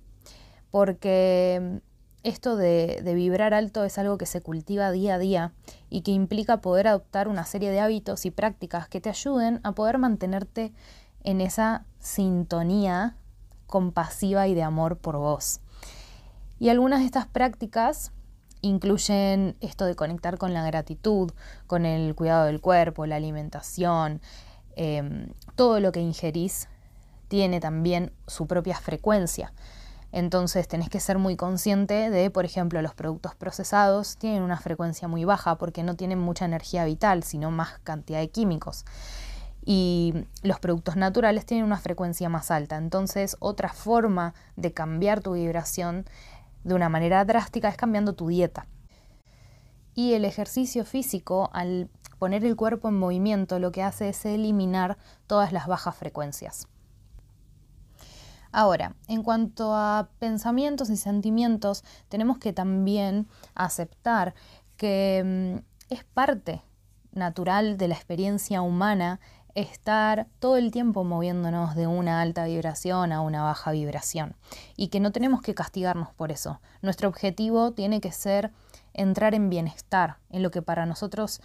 Porque 0.71 1.81
esto 2.23 2.55
de, 2.55 3.01
de, 3.03 3.13
vibrar 3.13 3.53
alto 3.53 3.83
es 3.83 3.97
algo 3.97 4.17
que 4.17 4.25
se 4.25 4.41
cultiva 4.41 4.91
día 4.91 5.15
a 5.15 5.19
día 5.19 5.53
y 5.89 6.01
que 6.01 6.11
implica 6.11 6.61
poder 6.61 6.87
adoptar 6.87 7.27
una 7.27 7.45
serie 7.45 7.71
de 7.71 7.79
hábitos 7.79 8.25
y 8.25 8.31
prácticas 8.31 8.87
que 8.87 9.01
te 9.01 9.09
ayuden 9.09 9.59
a 9.63 9.71
poder 9.73 9.97
mantenerte 9.97 10.73
en 11.23 11.41
esa 11.41 11.85
sintonía 11.99 13.15
compasiva 13.65 14.47
y 14.47 14.55
de 14.55 14.63
amor 14.63 14.97
por 14.97 15.17
vos. 15.17 15.61
Y 16.59 16.69
algunas 16.69 16.99
de 16.99 17.05
estas 17.05 17.27
prácticas 17.27 18.11
incluyen 18.61 19.55
esto 19.61 19.85
de 19.85 19.95
conectar 19.95 20.37
con 20.37 20.53
la 20.53 20.65
gratitud, 20.65 21.31
con 21.67 21.85
el 21.85 22.15
cuidado 22.15 22.45
del 22.45 22.61
cuerpo, 22.61 23.05
la 23.05 23.15
alimentación, 23.15 24.21
em, 24.75 25.27
todo 25.55 25.79
lo 25.79 25.91
que 25.91 25.99
ingerís 25.99 26.67
tiene 27.27 27.59
también 27.59 28.11
su 28.25 28.47
propia 28.47 28.77
frecuencia. 28.77 29.53
Entonces 30.11 30.67
tenés 30.67 30.89
que 30.89 30.99
ser 30.99 31.17
muy 31.17 31.35
consciente 31.35 32.09
de, 32.09 32.31
por 32.31 32.45
ejemplo, 32.45 32.81
los 32.81 32.95
productos 32.95 33.35
procesados 33.35 34.17
tienen 34.17 34.41
una 34.41 34.57
frecuencia 34.57 35.07
muy 35.07 35.25
baja 35.25 35.57
porque 35.57 35.83
no 35.83 35.95
tienen 35.95 36.19
mucha 36.19 36.45
energía 36.45 36.85
vital, 36.85 37.23
sino 37.23 37.51
más 37.51 37.79
cantidad 37.83 38.19
de 38.19 38.29
químicos 38.29 38.85
y 39.69 40.13
los 40.43 40.61
productos 40.61 40.95
naturales 40.95 41.45
tienen 41.45 41.65
una 41.65 41.77
frecuencia 41.77 42.29
más 42.29 42.51
alta. 42.51 42.77
Entonces, 42.77 43.35
otra 43.39 43.67
forma 43.67 44.33
de 44.55 44.71
cambiar 44.71 45.19
tu 45.19 45.33
vibración 45.33 46.05
de 46.67 46.75
una 46.75 46.89
manera 46.89 47.23
drástica 47.23 47.69
es 47.69 47.77
cambiando 47.77 48.13
tu 48.13 48.27
dieta. 48.27 48.67
Y 49.95 50.13
el 50.13 50.25
ejercicio 50.25 50.85
físico, 50.85 51.49
al 51.53 51.89
poner 52.19 52.43
el 52.45 52.55
cuerpo 52.55 52.89
en 52.89 52.99
movimiento, 52.99 53.57
lo 53.57 53.71
que 53.71 53.83
hace 53.83 54.09
es 54.09 54.25
eliminar 54.25 54.97
todas 55.25 55.53
las 55.53 55.67
bajas 55.67 55.95
frecuencias. 55.95 56.67
Ahora, 58.51 58.95
en 59.07 59.23
cuanto 59.23 59.73
a 59.73 60.09
pensamientos 60.19 60.89
y 60.89 60.97
sentimientos, 60.97 61.83
tenemos 62.09 62.37
que 62.37 62.53
también 62.53 63.27
aceptar 63.55 64.33
que 64.75 65.23
mm, 65.59 65.93
es 65.93 66.03
parte 66.03 66.63
natural 67.11 67.77
de 67.77 67.87
la 67.87 67.95
experiencia 67.95 68.61
humana 68.61 69.19
estar 69.57 70.27
todo 70.37 70.57
el 70.57 70.69
tiempo 70.69 71.03
moviéndonos 71.03 71.75
de 71.75 71.87
una 71.87 72.21
alta 72.21 72.45
vibración 72.45 73.11
a 73.11 73.21
una 73.21 73.41
baja 73.41 73.71
vibración 73.71 74.35
y 74.75 74.89
que 74.89 74.99
no 74.99 75.11
tenemos 75.11 75.41
que 75.41 75.55
castigarnos 75.55 76.13
por 76.13 76.31
eso. 76.31 76.61
Nuestro 76.83 77.09
objetivo 77.09 77.71
tiene 77.71 77.99
que 77.99 78.11
ser 78.11 78.51
entrar 78.93 79.33
en 79.33 79.49
bienestar, 79.49 80.17
en 80.29 80.43
lo 80.43 80.51
que 80.51 80.61
para 80.61 80.85
nosotros 80.85 81.41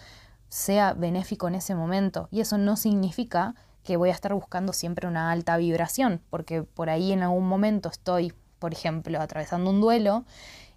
sea 0.50 0.92
benéfico 0.92 1.48
en 1.48 1.54
ese 1.54 1.74
momento 1.74 2.28
y 2.30 2.40
eso 2.40 2.58
no 2.58 2.76
significa 2.76 3.54
que 3.82 3.96
voy 3.96 4.10
a 4.10 4.12
estar 4.12 4.34
buscando 4.34 4.74
siempre 4.74 5.08
una 5.08 5.30
alta 5.30 5.56
vibración, 5.56 6.20
porque 6.28 6.62
por 6.62 6.90
ahí 6.90 7.12
en 7.12 7.22
algún 7.22 7.48
momento 7.48 7.88
estoy, 7.88 8.34
por 8.58 8.74
ejemplo, 8.74 9.22
atravesando 9.22 9.70
un 9.70 9.80
duelo 9.80 10.26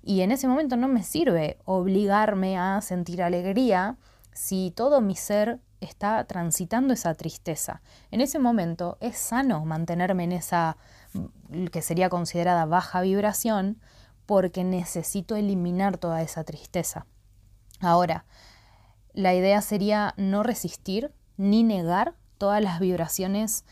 y 0.01 0.21
en 0.21 0.31
ese 0.31 0.47
momento 0.47 0.77
no 0.77 0.87
me 0.87 1.03
sirve 1.03 1.57
obligarme 1.65 2.57
a 2.57 2.79
sentir 2.79 3.21
alegría 3.21 3.97
si 4.31 4.71
todo 4.73 5.01
mi 5.01 5.17
ser 5.17 5.59
está 5.85 6.23
transitando 6.25 6.93
esa 6.93 7.13
tristeza. 7.13 7.81
En 8.11 8.21
ese 8.21 8.39
momento 8.39 8.97
es 8.99 9.17
sano 9.17 9.65
mantenerme 9.65 10.25
en 10.25 10.33
esa 10.33 10.77
mm, 11.13 11.67
que 11.67 11.81
sería 11.81 12.09
considerada 12.09 12.65
baja 12.65 13.01
vibración 13.01 13.79
porque 14.25 14.63
necesito 14.63 15.35
eliminar 15.35 15.97
toda 15.97 16.21
esa 16.21 16.43
tristeza. 16.43 17.05
Ahora, 17.79 18.25
la 19.13 19.33
idea 19.33 19.61
sería 19.61 20.13
no 20.17 20.43
resistir 20.43 21.13
ni 21.37 21.63
negar 21.63 22.15
todas 22.37 22.61
las 22.61 22.79
vibraciones 22.79 23.65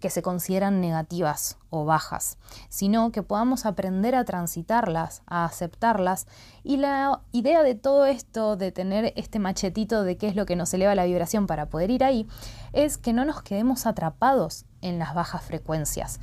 que 0.00 0.10
se 0.10 0.22
consideran 0.22 0.80
negativas 0.80 1.58
o 1.70 1.84
bajas, 1.84 2.38
sino 2.68 3.10
que 3.10 3.22
podamos 3.22 3.66
aprender 3.66 4.14
a 4.14 4.24
transitarlas, 4.24 5.22
a 5.26 5.44
aceptarlas. 5.44 6.26
Y 6.62 6.76
la 6.76 7.22
idea 7.32 7.62
de 7.62 7.74
todo 7.74 8.06
esto, 8.06 8.56
de 8.56 8.70
tener 8.70 9.12
este 9.16 9.38
machetito 9.38 10.04
de 10.04 10.16
qué 10.16 10.28
es 10.28 10.36
lo 10.36 10.46
que 10.46 10.56
nos 10.56 10.72
eleva 10.72 10.94
la 10.94 11.04
vibración 11.04 11.46
para 11.46 11.66
poder 11.66 11.90
ir 11.90 12.04
ahí, 12.04 12.28
es 12.72 12.96
que 12.96 13.12
no 13.12 13.24
nos 13.24 13.42
quedemos 13.42 13.86
atrapados 13.86 14.66
en 14.82 14.98
las 14.98 15.14
bajas 15.14 15.42
frecuencias. 15.42 16.20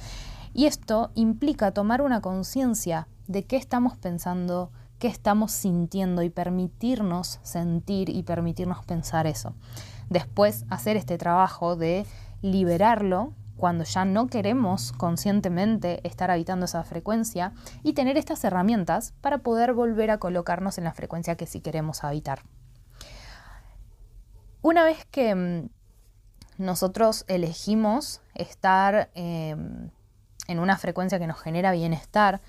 Y 0.53 0.67
esto 0.67 1.11
implica 1.15 1.71
tomar 1.71 2.01
una 2.01 2.21
conciencia 2.21 3.09
de 3.27 3.43
qué 3.43 3.57
estamos 3.57 3.97
pensando, 3.97 4.71
qué 4.99 5.07
estamos 5.07 5.51
sintiendo 5.51 6.21
y 6.21 6.29
permitirnos 6.29 7.39
sentir 7.43 8.09
y 8.09 8.23
permitirnos 8.23 8.85
pensar 8.85 9.27
eso. 9.27 9.53
Después 10.09 10.65
hacer 10.69 10.95
este 10.95 11.17
trabajo 11.17 11.75
de 11.75 12.05
liberarlo 12.41 13.33
cuando 13.57 13.83
ya 13.83 14.05
no 14.05 14.27
queremos 14.27 14.91
conscientemente 14.91 16.05
estar 16.07 16.31
habitando 16.31 16.65
esa 16.65 16.83
frecuencia 16.83 17.53
y 17.83 17.93
tener 17.93 18.17
estas 18.17 18.43
herramientas 18.43 19.13
para 19.21 19.39
poder 19.39 19.73
volver 19.73 20.11
a 20.11 20.17
colocarnos 20.17 20.77
en 20.77 20.83
la 20.83 20.93
frecuencia 20.93 21.35
que 21.35 21.47
sí 21.47 21.61
queremos 21.61 22.03
habitar. 22.03 22.41
Una 24.61 24.83
vez 24.83 25.05
que 25.05 25.35
mm, 25.35 25.69
nosotros 26.57 27.23
elegimos 27.27 28.21
estar 28.33 29.09
em, 29.13 29.89
en 30.47 30.59
una 30.59 30.77
frecuencia 30.77 31.19
que 31.19 31.27
nos 31.27 31.39
genera 31.39 31.71
bienestar, 31.71 32.41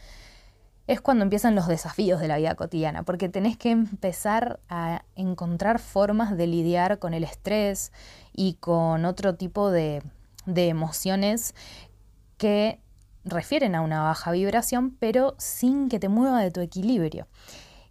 es 0.86 1.00
cuando 1.00 1.24
empiezan 1.24 1.56
los 1.56 1.66
desafíos 1.66 2.20
de 2.20 2.28
la 2.28 2.36
vida 2.36 2.54
cotidiana, 2.54 3.02
porque 3.02 3.28
tenés 3.28 3.56
que 3.56 3.70
empezar 3.70 4.60
a 4.68 5.02
encontrar 5.16 5.80
formas 5.80 6.36
de 6.36 6.46
lidiar 6.46 7.00
con 7.00 7.12
el 7.12 7.24
estrés 7.24 7.92
y 8.32 8.54
con 8.54 9.04
otro 9.04 9.34
tipo 9.34 9.70
de, 9.70 10.02
de 10.46 10.68
emociones 10.68 11.54
que 12.38 12.80
refieren 13.24 13.74
a 13.74 13.82
una 13.82 14.02
baja 14.02 14.30
vibración, 14.30 14.96
pero 14.98 15.34
sin 15.38 15.88
que 15.88 15.98
te 15.98 16.08
mueva 16.08 16.40
de 16.40 16.50
tu 16.50 16.60
equilibrio. 16.60 17.26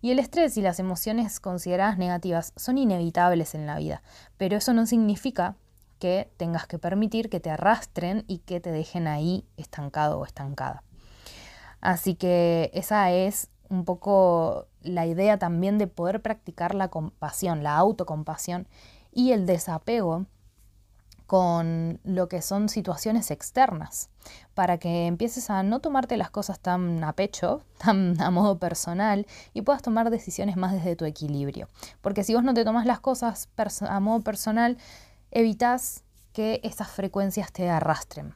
Y 0.02 0.12
el 0.12 0.20
estrés 0.20 0.56
y 0.58 0.62
las 0.62 0.80
emociones 0.80 1.40
consideradas 1.40 1.98
negativas 1.98 2.54
son 2.56 2.78
inevitables 2.78 3.56
en 3.56 3.66
la 3.66 3.78
vida, 3.78 4.02
pero 4.38 4.58
eso 4.58 4.74
no 4.74 4.86
significa 4.86 5.56
que 6.00 6.30
tengas 6.38 6.68
que 6.68 6.80
permitir 6.80 7.30
que 7.30 7.40
te 7.40 7.50
arrastren 7.50 8.24
y 8.28 8.40
que 8.40 8.60
te 8.60 8.72
dejen 8.72 9.08
ahí 9.08 9.46
estancado 9.58 10.20
o 10.20 10.26
estancada. 10.26 10.84
Así 11.82 12.16
que 12.16 12.72
esa 12.74 13.12
es 13.12 13.50
un 13.70 13.86
poco 13.86 14.68
la 14.82 15.06
idea 15.06 15.40
también 15.40 15.78
de 15.78 15.88
poder 15.88 16.22
practicar 16.22 16.76
la 16.76 16.90
compasión, 16.90 17.64
la 17.64 17.78
autocompasión 17.78 18.68
y 19.12 19.32
el 19.32 19.46
desapego 19.46 20.26
con 21.28 22.00
lo 22.04 22.28
que 22.28 22.42
son 22.42 22.70
situaciones 22.70 23.32
externas, 23.32 24.10
para 24.54 24.78
que 24.78 25.08
empieces 25.08 25.50
a 25.50 25.64
no 25.64 25.80
tomarte 25.80 26.18
las 26.18 26.30
cosas 26.30 26.60
tan 26.60 27.04
a 27.04 27.14
pecho, 27.14 27.64
tan 27.78 28.22
a 28.22 28.32
modo 28.32 28.60
personal, 28.60 29.28
y 29.54 29.62
puedas 29.62 29.82
tomar 29.82 30.10
decisiones 30.10 30.58
más 30.58 30.72
desde 30.72 30.96
tu 30.96 31.06
equilibrio. 31.06 31.68
Porque 32.02 32.24
si 32.24 32.34
vos 32.34 32.44
no 32.44 32.54
te 32.54 32.66
tomas 32.66 32.86
las 32.86 33.00
cosas 33.00 33.50
a 33.88 34.00
modo 34.00 34.22
personal, 34.22 34.78
evitas 35.32 36.04
que 36.34 36.60
esas 36.64 36.90
frecuencias 36.90 37.52
te 37.52 37.70
arrastren 37.70 38.36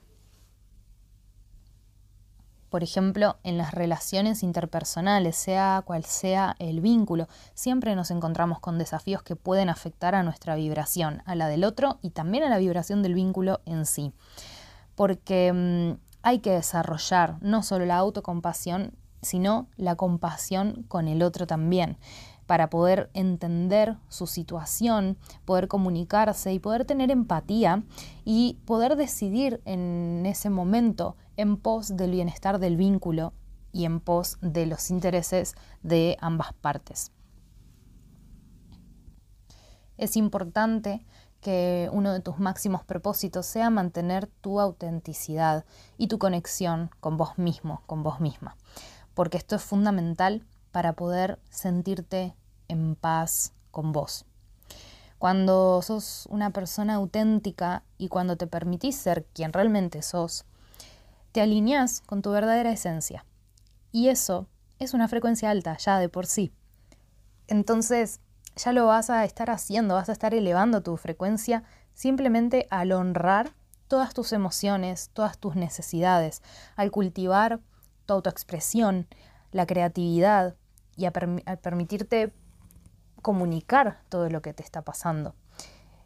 por 2.69 2.83
ejemplo, 2.83 3.37
en 3.43 3.57
las 3.57 3.73
relaciones 3.73 4.43
interpersonales, 4.43 5.35
sea 5.35 5.81
cual 5.85 6.05
sea 6.05 6.55
el 6.59 6.81
vínculo, 6.81 7.27
siempre 7.53 7.95
nos 7.95 8.11
encontramos 8.11 8.59
con 8.59 8.77
desafíos 8.77 9.23
que 9.23 9.35
pueden 9.35 9.69
afectar 9.69 10.15
a 10.15 10.23
nuestra 10.23 10.55
vibración, 10.55 11.23
a 11.25 11.35
la 11.35 11.47
del 11.47 11.63
otro 11.63 11.97
y 12.01 12.11
también 12.11 12.43
a 12.43 12.49
la 12.49 12.57
vibración 12.57 13.01
del 13.01 13.15
vínculo 13.15 13.61
en 13.65 13.85
sí. 13.85 14.13
Porque 14.95 15.51
mm, 15.53 15.99
hay 16.21 16.39
que 16.39 16.51
desarrollar 16.51 17.37
no 17.41 17.63
solo 17.63 17.85
la 17.85 17.97
autocompasión, 17.97 18.93
sino 19.21 19.67
la 19.75 19.95
compasión 19.95 20.85
con 20.87 21.07
el 21.07 21.23
otro 21.23 21.47
también 21.47 21.97
para 22.49 22.71
poder 22.71 23.11
entender 23.13 23.97
su 24.07 24.25
situación, 24.25 25.17
poder 25.45 25.67
comunicarse 25.67 26.51
y 26.51 26.57
poder 26.57 26.83
tener 26.83 27.11
empatía 27.11 27.83
y 28.25 28.57
poder 28.65 28.95
decidir 28.95 29.61
en 29.65 30.25
ese 30.25 30.49
momento 30.49 31.15
en 31.39 31.55
pos 31.55 31.95
del 31.95 32.11
bienestar 32.11 32.59
del 32.59 32.75
vínculo 32.75 33.31
y 33.71 33.85
en 33.85 34.01
pos 34.01 34.37
de 34.41 34.65
los 34.65 34.89
intereses 34.89 35.55
de 35.83 36.17
ambas 36.19 36.51
partes. 36.51 37.13
Es 39.95 40.17
importante 40.17 41.05
que 41.39 41.89
uno 41.93 42.11
de 42.11 42.19
tus 42.19 42.39
máximos 42.39 42.83
propósitos 42.83 43.45
sea 43.45 43.69
mantener 43.69 44.27
tu 44.27 44.59
autenticidad 44.59 45.63
y 45.97 46.07
tu 46.07 46.19
conexión 46.19 46.91
con 46.99 47.15
vos 47.15 47.37
mismo, 47.37 47.83
con 47.85 48.03
vos 48.03 48.19
misma, 48.19 48.57
porque 49.13 49.37
esto 49.37 49.55
es 49.55 49.61
fundamental 49.61 50.45
para 50.73 50.91
poder 50.91 51.39
sentirte 51.49 52.35
en 52.67 52.95
paz 52.95 53.53
con 53.71 53.93
vos. 53.93 54.25
Cuando 55.17 55.81
sos 55.83 56.27
una 56.29 56.51
persona 56.51 56.95
auténtica 56.95 57.83
y 57.97 58.09
cuando 58.09 58.35
te 58.35 58.45
permitís 58.45 58.97
ser 58.97 59.25
quien 59.33 59.53
realmente 59.53 60.01
sos, 60.01 60.45
te 61.31 61.41
alineás 61.41 62.01
con 62.01 62.21
tu 62.21 62.31
verdadera 62.31 62.71
esencia. 62.71 63.25
Y 63.91 64.09
eso 64.09 64.47
es 64.79 64.93
una 64.93 65.07
frecuencia 65.07 65.49
alta 65.49 65.77
ya 65.77 65.99
de 65.99 66.09
por 66.09 66.25
sí. 66.25 66.53
Entonces, 67.47 68.21
ya 68.55 68.73
lo 68.73 68.85
vas 68.85 69.09
a 69.09 69.25
estar 69.25 69.49
haciendo, 69.49 69.95
vas 69.95 70.09
a 70.09 70.13
estar 70.13 70.33
elevando 70.33 70.81
tu 70.81 70.97
frecuencia 70.97 71.63
simplemente 71.93 72.67
al 72.69 72.91
honrar 72.91 73.53
todas 73.87 74.13
tus 74.13 74.33
emociones, 74.33 75.09
todas 75.13 75.37
tus 75.37 75.55
necesidades, 75.55 76.41
al 76.75 76.91
cultivar 76.91 77.59
tu 78.05 78.13
autoexpresión, 78.13 79.07
la 79.51 79.65
creatividad 79.65 80.55
y 80.95 81.05
al 81.05 81.13
permitirte 81.61 82.33
comunicar 83.21 84.01
todo 84.09 84.29
lo 84.29 84.41
que 84.41 84.53
te 84.53 84.63
está 84.63 84.83
pasando. 84.83 85.35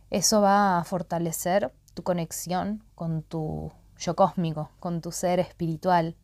Eso 0.09 0.41
va 0.41 0.77
a 0.77 0.83
fortalecer 0.83 1.73
tu 1.93 2.03
conexión 2.03 2.83
con 2.95 3.23
tu 3.23 3.71
cósmico, 4.11 4.69
con 4.79 5.01
tu 5.01 5.11
ser 5.11 5.39
espiritual 5.39 6.15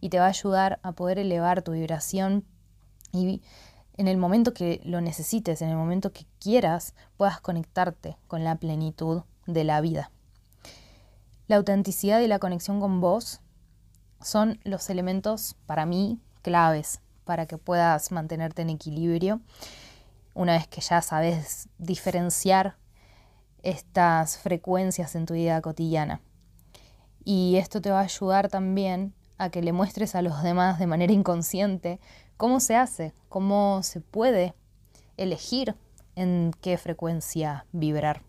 y 0.00 0.08
te 0.08 0.18
va 0.18 0.26
a 0.26 0.30
ayudar 0.30 0.80
a 0.82 0.92
poder 0.92 1.18
elevar 1.18 1.62
tu 1.62 1.72
vibración 1.72 2.44
y 3.12 3.42
en 3.98 4.08
el 4.08 4.16
momento 4.16 4.52
que 4.52 4.80
lo 4.84 5.00
necesites, 5.00 5.62
en 5.62 5.70
el 5.70 5.76
momento 5.76 6.12
que 6.12 6.26
quieras, 6.38 6.94
puedas 7.16 7.40
conectarte 7.40 8.16
con 8.26 8.44
la 8.44 8.56
plenitud 8.56 9.22
de 9.46 9.64
la 9.64 9.80
vida. 9.80 10.10
La 11.46 11.56
autenticidad 11.56 12.20
y 12.20 12.26
la 12.26 12.38
conexión 12.38 12.80
con 12.80 13.00
vos 13.00 13.40
son 14.20 14.58
los 14.64 14.90
elementos 14.90 15.56
para 15.66 15.86
mí 15.86 16.18
claves 16.42 17.00
para 17.24 17.46
que 17.46 17.58
puedas 17.58 18.12
mantenerte 18.12 18.62
en 18.62 18.70
equilibrio 18.70 19.40
una 20.34 20.52
vez 20.52 20.68
que 20.68 20.80
ya 20.80 21.00
sabes 21.02 21.68
diferenciar 21.78 22.76
estas 23.62 24.38
frecuencias 24.38 25.14
en 25.16 25.26
tu 25.26 25.34
vida 25.34 25.60
cotidiana. 25.60 26.20
Y 27.28 27.56
esto 27.56 27.82
te 27.82 27.90
va 27.90 27.98
a 27.98 28.04
ayudar 28.04 28.48
también 28.48 29.12
a 29.36 29.50
que 29.50 29.60
le 29.60 29.72
muestres 29.72 30.14
a 30.14 30.22
los 30.22 30.44
demás 30.44 30.78
de 30.78 30.86
manera 30.86 31.12
inconsciente 31.12 31.98
cómo 32.36 32.60
se 32.60 32.76
hace, 32.76 33.14
cómo 33.28 33.82
se 33.82 34.00
puede 34.00 34.54
elegir 35.16 35.74
en 36.14 36.52
qué 36.60 36.78
frecuencia 36.78 37.66
vibrar. 37.72 38.22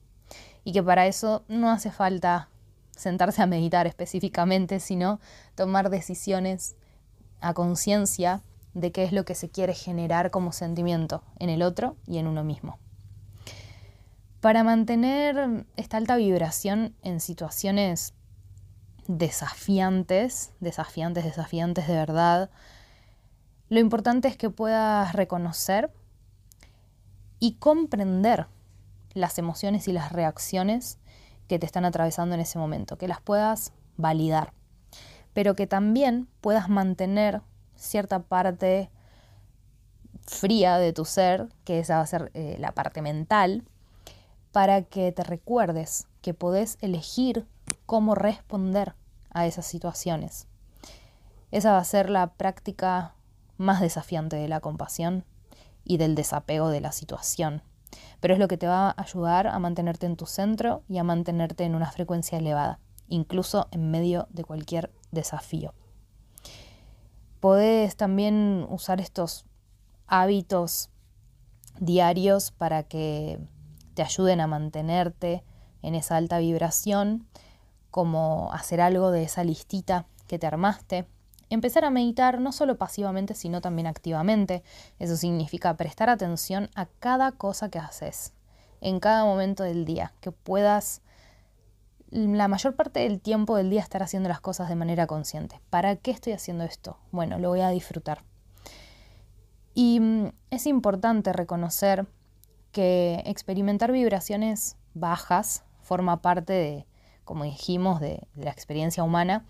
Y 0.63 0.73
que 0.73 0.81
para 0.81 1.05
eso 1.05 1.43
no 1.47 1.69
hace 1.69 1.91
falta 1.91 2.49
sentarse 2.89 3.43
a 3.43 3.45
meditar 3.45 3.85
específicamente, 3.85 4.79
sino 4.79 5.19
tomar 5.53 5.91
decisiones 5.91 6.75
a 7.39 7.53
conciencia 7.53 8.41
de 8.73 8.91
qué 8.91 9.03
es 9.03 9.11
lo 9.11 9.25
que 9.25 9.35
se 9.35 9.49
quiere 9.49 9.75
generar 9.75 10.31
como 10.31 10.51
sentimiento 10.51 11.21
en 11.37 11.51
el 11.51 11.61
otro 11.61 11.97
y 12.07 12.17
en 12.17 12.25
uno 12.25 12.43
mismo. 12.43 12.79
Para 14.41 14.63
mantener 14.63 15.67
esta 15.75 15.97
alta 15.97 16.15
vibración 16.15 16.95
en 17.03 17.19
situaciones 17.19 18.15
desafiantes, 19.07 20.51
desafiantes, 20.59 21.23
desafiantes 21.23 21.87
de 21.87 21.95
verdad, 21.95 22.49
lo 23.69 23.79
importante 23.79 24.27
es 24.27 24.37
que 24.37 24.49
puedas 24.49 25.13
reconocer 25.13 25.91
y 27.39 27.55
comprender 27.55 28.47
las 29.13 29.37
emociones 29.37 29.87
y 29.87 29.93
las 29.93 30.11
reacciones 30.11 30.99
que 31.47 31.59
te 31.59 31.65
están 31.65 31.85
atravesando 31.85 32.35
en 32.35 32.41
ese 32.41 32.59
momento, 32.59 32.97
que 32.97 33.07
las 33.07 33.21
puedas 33.21 33.73
validar, 33.95 34.53
pero 35.33 35.55
que 35.55 35.67
también 35.67 36.27
puedas 36.41 36.69
mantener 36.69 37.41
cierta 37.75 38.19
parte 38.19 38.89
fría 40.25 40.77
de 40.77 40.93
tu 40.93 41.05
ser, 41.05 41.47
que 41.63 41.79
esa 41.79 41.97
va 41.97 42.01
a 42.01 42.07
ser 42.07 42.31
eh, 42.33 42.57
la 42.59 42.73
parte 42.73 43.01
mental, 43.01 43.63
para 44.51 44.81
que 44.81 45.11
te 45.11 45.23
recuerdes 45.23 46.07
que 46.21 46.33
podés 46.33 46.77
elegir 46.81 47.45
cómo 47.87 48.13
responder 48.13 48.93
a 49.31 49.47
esas 49.47 49.65
situaciones. 49.65 50.47
Esa 51.49 51.71
va 51.71 51.79
a 51.79 51.83
ser 51.83 52.11
la 52.11 52.27
práctica 52.33 53.15
más 53.57 53.81
desafiante 53.81 54.35
de 54.35 54.47
la 54.47 54.59
compasión 54.59 55.25
y 55.83 55.97
del 55.97 56.13
desapego 56.13 56.69
de 56.69 56.81
la 56.81 56.91
situación, 56.91 57.63
pero 58.19 58.33
es 58.33 58.39
lo 58.39 58.47
que 58.47 58.57
te 58.57 58.67
va 58.67 58.89
a 58.89 59.01
ayudar 59.01 59.47
a 59.47 59.57
mantenerte 59.57 60.05
en 60.05 60.17
tu 60.17 60.25
centro 60.25 60.83
y 60.89 60.97
a 60.97 61.03
mantenerte 61.03 61.63
en 61.63 61.73
una 61.73 61.89
frecuencia 61.91 62.37
elevada, 62.37 62.79
incluso 63.07 63.67
en 63.71 63.89
medio 63.89 64.27
de 64.31 64.43
cualquier 64.43 64.91
desafío. 65.11 65.73
Podés 67.39 67.95
también 67.95 68.65
usar 68.69 68.99
estos 68.99 69.45
hábitos 70.07 70.89
diarios 71.79 72.51
para 72.51 72.83
que 72.83 73.39
te 73.93 74.03
ayuden 74.03 74.41
a 74.41 74.47
mantenerte 74.47 75.43
en 75.81 75.95
esa 75.95 76.17
alta 76.17 76.39
vibración, 76.39 77.27
como 77.91 78.51
hacer 78.53 78.81
algo 78.81 79.11
de 79.11 79.23
esa 79.23 79.43
listita 79.43 80.05
que 80.27 80.39
te 80.39 80.47
armaste. 80.47 81.07
Empezar 81.49 81.85
a 81.85 81.89
meditar 81.89 82.41
no 82.41 82.51
solo 82.51 82.77
pasivamente, 82.77 83.33
sino 83.33 83.61
también 83.61 83.87
activamente. 83.87 84.63
Eso 84.99 85.15
significa 85.15 85.75
prestar 85.77 86.09
atención 86.09 86.69
a 86.75 86.87
cada 86.99 87.31
cosa 87.31 87.69
que 87.69 87.79
haces, 87.79 88.33
en 88.81 88.99
cada 88.99 89.23
momento 89.23 89.63
del 89.63 89.85
día, 89.85 90.13
que 90.19 90.31
puedas 90.31 91.01
la 92.09 92.47
mayor 92.47 92.75
parte 92.75 93.01
del 93.01 93.19
tiempo 93.19 93.57
del 93.57 93.69
día 93.69 93.81
estar 93.81 94.01
haciendo 94.01 94.29
las 94.29 94.39
cosas 94.39 94.69
de 94.69 94.75
manera 94.75 95.07
consciente. 95.07 95.59
¿Para 95.69 95.95
qué 95.97 96.11
estoy 96.11 96.33
haciendo 96.33 96.63
esto? 96.63 96.97
Bueno, 97.11 97.37
lo 97.37 97.49
voy 97.49 97.61
a 97.61 97.69
disfrutar. 97.69 98.23
Y 99.73 99.99
mm, 99.99 100.31
es 100.49 100.65
importante 100.67 101.33
reconocer 101.33 102.07
que 102.71 103.23
experimentar 103.25 103.91
vibraciones 103.91 104.77
bajas 104.93 105.63
forma 105.81 106.21
parte 106.21 106.53
de, 106.53 106.87
como 107.27 107.43
dijimos, 107.43 107.99
de, 107.99 108.25
la 108.35 108.49
experiencia 108.49 109.03
humana 109.03 109.45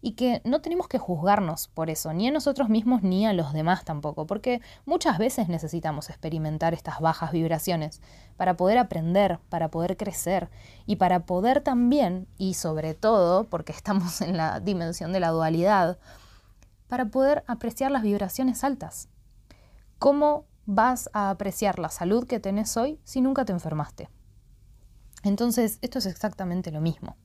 y 0.00 0.12
que 0.12 0.40
no 0.44 0.62
tenemos 0.62 0.88
que 0.88 0.98
juzgarnos 0.98 1.68
por 1.68 1.90
eso, 1.90 2.14
ni 2.14 2.26
a 2.26 2.32
nosotros 2.32 2.70
mismos 2.70 3.02
ni 3.02 3.26
a 3.26 3.34
los 3.34 3.52
demás 3.52 3.84
tampoco, 3.84 4.26
porque 4.26 4.62
muchas 4.86 5.18
veces 5.18 5.48
necesitamos 5.50 6.08
experimentar 6.08 6.72
estas 6.72 7.00
bajas 7.00 7.32
vibraciones 7.32 8.00
para 8.38 8.56
poder 8.56 8.78
aprender, 8.78 9.38
para 9.50 9.70
poder 9.70 9.98
crecer 9.98 10.48
y 10.86 10.96
para 10.96 11.26
poder 11.26 11.60
también, 11.60 12.26
y 12.38 12.54
sobre 12.54 12.94
todo, 12.94 13.44
porque 13.50 13.72
estamos 13.72 14.22
en 14.22 14.38
la 14.38 14.58
dimensión 14.58 15.12
de 15.12 15.20
la 15.20 15.28
dualidad, 15.28 15.98
para 16.88 17.04
poder 17.04 17.44
apreciar 17.46 17.90
las 17.90 18.02
vibraciones 18.02 18.64
altas. 18.64 19.10
¿Cómo 19.98 20.46
vas 20.64 21.10
a 21.12 21.28
apreciar 21.28 21.78
la 21.78 21.90
salud 21.90 22.26
que 22.26 22.40
tenés 22.40 22.74
hoy 22.78 22.98
si 23.04 23.20
nunca 23.20 23.44
te 23.44 23.52
enfermaste? 23.52 24.08
Entonces, 25.22 25.78
esto 25.82 25.98
es 25.98 26.06
exactamente 26.06 26.70
lo 26.70 26.80
mismo. 26.80 27.16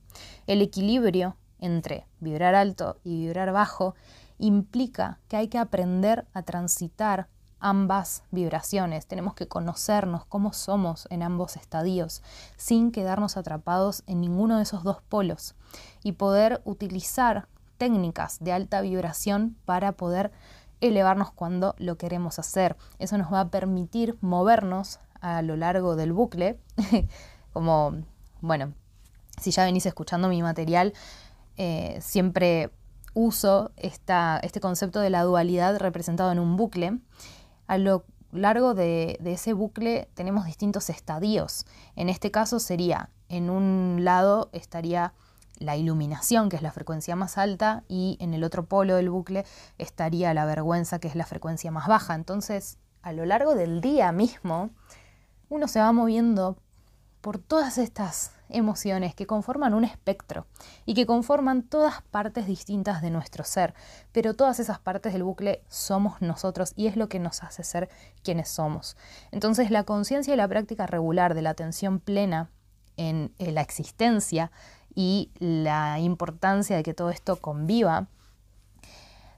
El 0.46 0.62
equilibrio 0.62 1.36
entre 1.58 2.06
vibrar 2.20 2.54
alto 2.54 2.98
y 3.04 3.26
vibrar 3.26 3.52
bajo 3.52 3.94
implica 4.38 5.18
que 5.28 5.36
hay 5.36 5.48
que 5.48 5.58
aprender 5.58 6.26
a 6.34 6.42
transitar 6.42 7.28
ambas 7.58 8.22
vibraciones. 8.30 9.06
Tenemos 9.06 9.34
que 9.34 9.48
conocernos 9.48 10.24
cómo 10.26 10.52
somos 10.52 11.08
en 11.10 11.22
ambos 11.22 11.56
estadios 11.56 12.22
sin 12.56 12.92
quedarnos 12.92 13.36
atrapados 13.36 14.02
en 14.06 14.20
ninguno 14.20 14.56
de 14.56 14.64
esos 14.64 14.82
dos 14.82 15.00
polos 15.02 15.54
y 16.02 16.12
poder 16.12 16.60
utilizar 16.64 17.48
técnicas 17.78 18.38
de 18.40 18.52
alta 18.52 18.80
vibración 18.80 19.56
para 19.64 19.92
poder 19.92 20.32
elevarnos 20.80 21.32
cuando 21.32 21.74
lo 21.78 21.96
queremos 21.96 22.38
hacer. 22.38 22.76
Eso 22.98 23.16
nos 23.18 23.32
va 23.32 23.40
a 23.40 23.48
permitir 23.48 24.16
movernos 24.20 25.00
a 25.20 25.42
lo 25.42 25.56
largo 25.56 25.96
del 25.96 26.12
bucle, 26.12 26.60
como, 27.56 27.94
bueno, 28.42 28.74
si 29.40 29.50
ya 29.50 29.64
venís 29.64 29.86
escuchando 29.86 30.28
mi 30.28 30.42
material, 30.42 30.92
eh, 31.56 31.96
siempre 32.02 32.70
uso 33.14 33.72
este 33.76 34.60
concepto 34.60 35.00
de 35.00 35.08
la 35.08 35.22
dualidad 35.22 35.78
representado 35.78 36.30
en 36.32 36.38
un 36.38 36.58
bucle. 36.58 36.98
A 37.66 37.78
lo 37.78 38.04
largo 38.30 38.74
de, 38.74 39.16
de 39.20 39.32
ese 39.32 39.54
bucle 39.54 40.10
tenemos 40.12 40.44
distintos 40.44 40.90
estadios. 40.90 41.64
En 41.94 42.10
este 42.10 42.30
caso 42.30 42.60
sería, 42.60 43.08
en 43.30 43.48
un 43.48 44.04
lado 44.04 44.50
estaría 44.52 45.14
la 45.58 45.78
iluminación, 45.78 46.50
que 46.50 46.56
es 46.56 46.62
la 46.62 46.72
frecuencia 46.72 47.16
más 47.16 47.38
alta, 47.38 47.84
y 47.88 48.18
en 48.20 48.34
el 48.34 48.44
otro 48.44 48.66
polo 48.66 48.96
del 48.96 49.08
bucle 49.08 49.46
estaría 49.78 50.34
la 50.34 50.44
vergüenza, 50.44 50.98
que 50.98 51.08
es 51.08 51.14
la 51.14 51.24
frecuencia 51.24 51.70
más 51.70 51.88
baja. 51.88 52.14
Entonces, 52.14 52.76
a 53.00 53.14
lo 53.14 53.24
largo 53.24 53.54
del 53.54 53.80
día 53.80 54.12
mismo, 54.12 54.68
uno 55.48 55.68
se 55.68 55.80
va 55.80 55.90
moviendo 55.92 56.58
por 57.26 57.38
todas 57.38 57.76
estas 57.76 58.30
emociones 58.48 59.12
que 59.12 59.26
conforman 59.26 59.74
un 59.74 59.82
espectro 59.82 60.46
y 60.84 60.94
que 60.94 61.06
conforman 61.06 61.64
todas 61.64 62.00
partes 62.02 62.46
distintas 62.46 63.02
de 63.02 63.10
nuestro 63.10 63.42
ser, 63.42 63.74
pero 64.12 64.34
todas 64.34 64.60
esas 64.60 64.78
partes 64.78 65.12
del 65.12 65.24
bucle 65.24 65.64
somos 65.68 66.22
nosotros 66.22 66.72
y 66.76 66.86
es 66.86 66.94
lo 66.94 67.08
que 67.08 67.18
nos 67.18 67.42
hace 67.42 67.64
ser 67.64 67.88
quienes 68.22 68.48
somos. 68.48 68.96
Entonces 69.32 69.72
la 69.72 69.82
conciencia 69.82 70.34
y 70.34 70.36
la 70.36 70.46
práctica 70.46 70.86
regular 70.86 71.34
de 71.34 71.42
la 71.42 71.50
atención 71.50 71.98
plena 71.98 72.48
en, 72.96 73.32
la 73.40 73.60
existencia 73.60 74.52
y 74.94 75.32
la 75.40 75.98
importancia 75.98 76.76
de 76.76 76.84
que 76.84 76.94
todo 76.94 77.10
esto 77.10 77.40
conviva, 77.40 78.06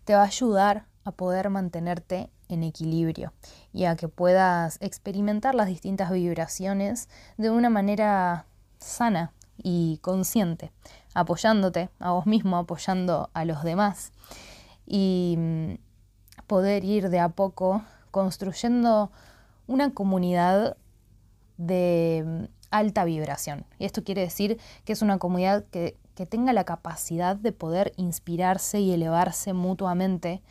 te 0.04 0.12
va 0.12 0.24
a 0.24 0.26
ayudar 0.26 0.84
a 1.04 1.12
poder 1.12 1.48
mantenerte 1.48 2.28
en 2.48 2.62
equilibrio 2.62 3.32
y 3.72 3.84
a 3.84 3.96
que 3.96 4.08
puedas 4.08 4.78
experimentar 4.80 5.54
las 5.54 5.66
distintas 5.66 6.10
vibraciones 6.10 7.08
de 7.36 7.50
una 7.50 7.70
manera 7.70 8.46
sana 8.78 9.32
y 9.62 9.98
consciente, 10.02 10.72
apoyándote 11.14 11.90
a 11.98 12.12
vos 12.12 12.26
mismo, 12.26 12.56
apoyando 12.56 13.30
a 13.34 13.44
los 13.44 13.62
demás 13.62 14.12
y 14.86 15.36
mm, 15.38 15.74
poder 16.46 16.84
ir 16.84 17.10
de 17.10 17.20
a 17.20 17.28
poco 17.28 17.82
construyendo 18.10 19.10
una 19.66 19.92
comunidad 19.92 20.76
de 21.56 22.24
mm, 22.26 22.44
alta 22.70 23.04
vibración. 23.04 23.66
Y 23.78 23.84
esto 23.84 24.04
quiere 24.04 24.22
decir 24.22 24.58
que 24.84 24.92
es 24.92 25.02
una 25.02 25.18
comunidad 25.18 25.64
que, 25.70 25.96
que 26.14 26.26
tenga 26.26 26.52
la 26.52 26.64
capacidad 26.64 27.36
de 27.36 27.52
poder 27.52 27.92
inspirarse 27.96 28.80
y 28.80 28.92
elevarse 28.92 29.52
mutuamente 29.52 30.42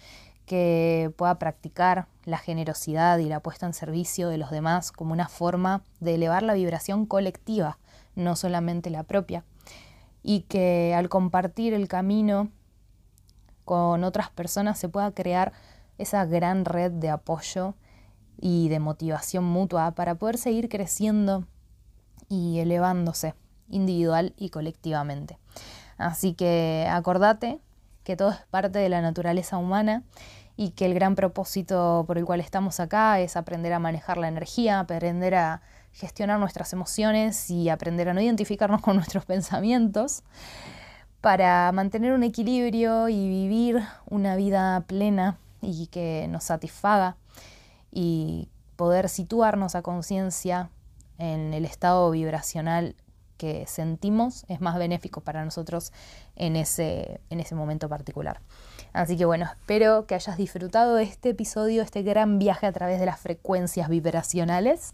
que 0.48 1.14
pueda 1.18 1.38
practicar 1.38 2.08
la 2.24 2.38
generosidad 2.38 3.20
y 3.20 3.26
la 3.26 3.42
puesta 3.42 3.66
en 3.66 3.74
servicio 3.74 4.30
de 4.30 4.38
los 4.38 4.50
demás 4.50 4.92
como 4.92 5.12
una 5.12 5.28
forma 5.28 5.84
de 6.00 6.16
elevar 6.16 6.42
la 6.42 6.54
vibración 6.54 7.06
colectiva, 7.06 7.78
no 8.16 8.36
solamente 8.36 8.90
la 8.90 9.04
propia, 9.04 9.44
y 10.24 10.42
que 10.42 10.96
al 10.96 11.10
compartir 11.10 11.74
el 11.74 11.90
camino 11.90 12.50
con 13.66 14.06
otras 14.06 14.30
personas 14.30 14.80
se 14.80 14.88
pueda 14.88 15.12
crear 15.12 15.52
esa 15.98 16.26
gran 16.26 16.64
red 16.64 16.92
de 16.92 17.10
apoyo 17.10 17.76
y 18.40 18.70
de 18.70 18.80
motivación 18.80 19.44
mutua 19.44 19.92
para 19.92 20.16
poder 20.16 20.38
seguir 20.38 20.70
creciendo 20.70 21.46
y 22.30 22.60
elevándose 22.60 23.34
individual 23.68 24.34
y 24.38 24.50
colectivamente. 24.50 25.40
Así 25.98 26.34
que 26.34 26.88
acordate 26.90 27.60
que 28.08 28.16
todo 28.16 28.30
es 28.30 28.38
parte 28.50 28.80
de 28.80 28.88
la 28.88 29.02
naturaleza 29.02 29.58
humana 29.58 30.04
y 30.58 30.72
que 30.72 30.88
el 30.88 30.96
gran 30.96 31.16
propósito 31.16 32.04
por 32.08 32.18
el 32.18 32.26
cual 32.26 32.40
estamos 32.40 32.80
acá 32.80 33.20
es 33.20 33.38
aprender 33.38 33.72
a 33.74 33.80
manejar 33.80 34.18
la 34.18 34.28
energía, 34.28 34.80
aprender 34.80 35.36
a 35.36 35.62
gestionar 35.94 36.40
nuestras 36.40 36.74
emociones 36.74 37.50
y 37.52 37.70
aprender 37.70 38.10
a 38.10 38.14
no 38.14 38.22
identificarnos 38.22 38.82
con 38.82 38.96
nuestros 38.96 39.24
pensamientos 39.26 40.24
para 41.22 41.72
mantener 41.72 42.14
un 42.14 42.24
equilibrio 42.24 43.08
y 43.08 43.30
vivir 43.30 43.84
una 44.08 44.36
vida 44.36 44.84
plena 44.88 45.38
y 45.62 45.88
que 45.88 46.28
nos 46.30 46.46
satisfaga 46.46 47.18
y 47.92 48.50
poder 48.76 49.10
situarnos 49.10 49.76
a 49.76 49.84
conciencia 49.84 50.70
en 51.20 51.54
el 51.54 51.66
estado 51.66 52.10
vibracional 52.12 52.96
que 53.38 53.66
sentimos 53.68 54.46
es 54.48 54.62
más 54.62 54.78
benéfico 54.78 55.22
para 55.22 55.46
nosotros 55.46 55.92
en 56.36 56.56
ese, 56.56 57.22
en 57.30 57.40
ese 57.40 57.54
momento 57.54 57.88
particular. 57.90 58.42
Así 58.94 59.18
que 59.18 59.26
bueno, 59.26 59.46
espero 59.46 60.06
que 60.06 60.16
hayas 60.16 60.38
disfrutado 60.38 60.98
este 60.98 61.30
episodio, 61.30 61.84
este 61.84 62.04
gran 62.04 62.40
viaje 62.40 62.66
a 62.66 62.72
través 62.72 63.00
de 63.00 63.06
las 63.06 63.20
frecuencias 63.20 63.90
vibracionales 63.90 64.94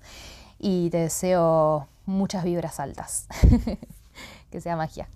y 0.60 0.90
te 0.90 0.98
deseo 0.98 1.88
muchas 2.06 2.44
vibras 2.44 2.80
altas. 2.80 3.28
que 4.52 4.62
sea 4.62 4.76
magia. 4.76 5.08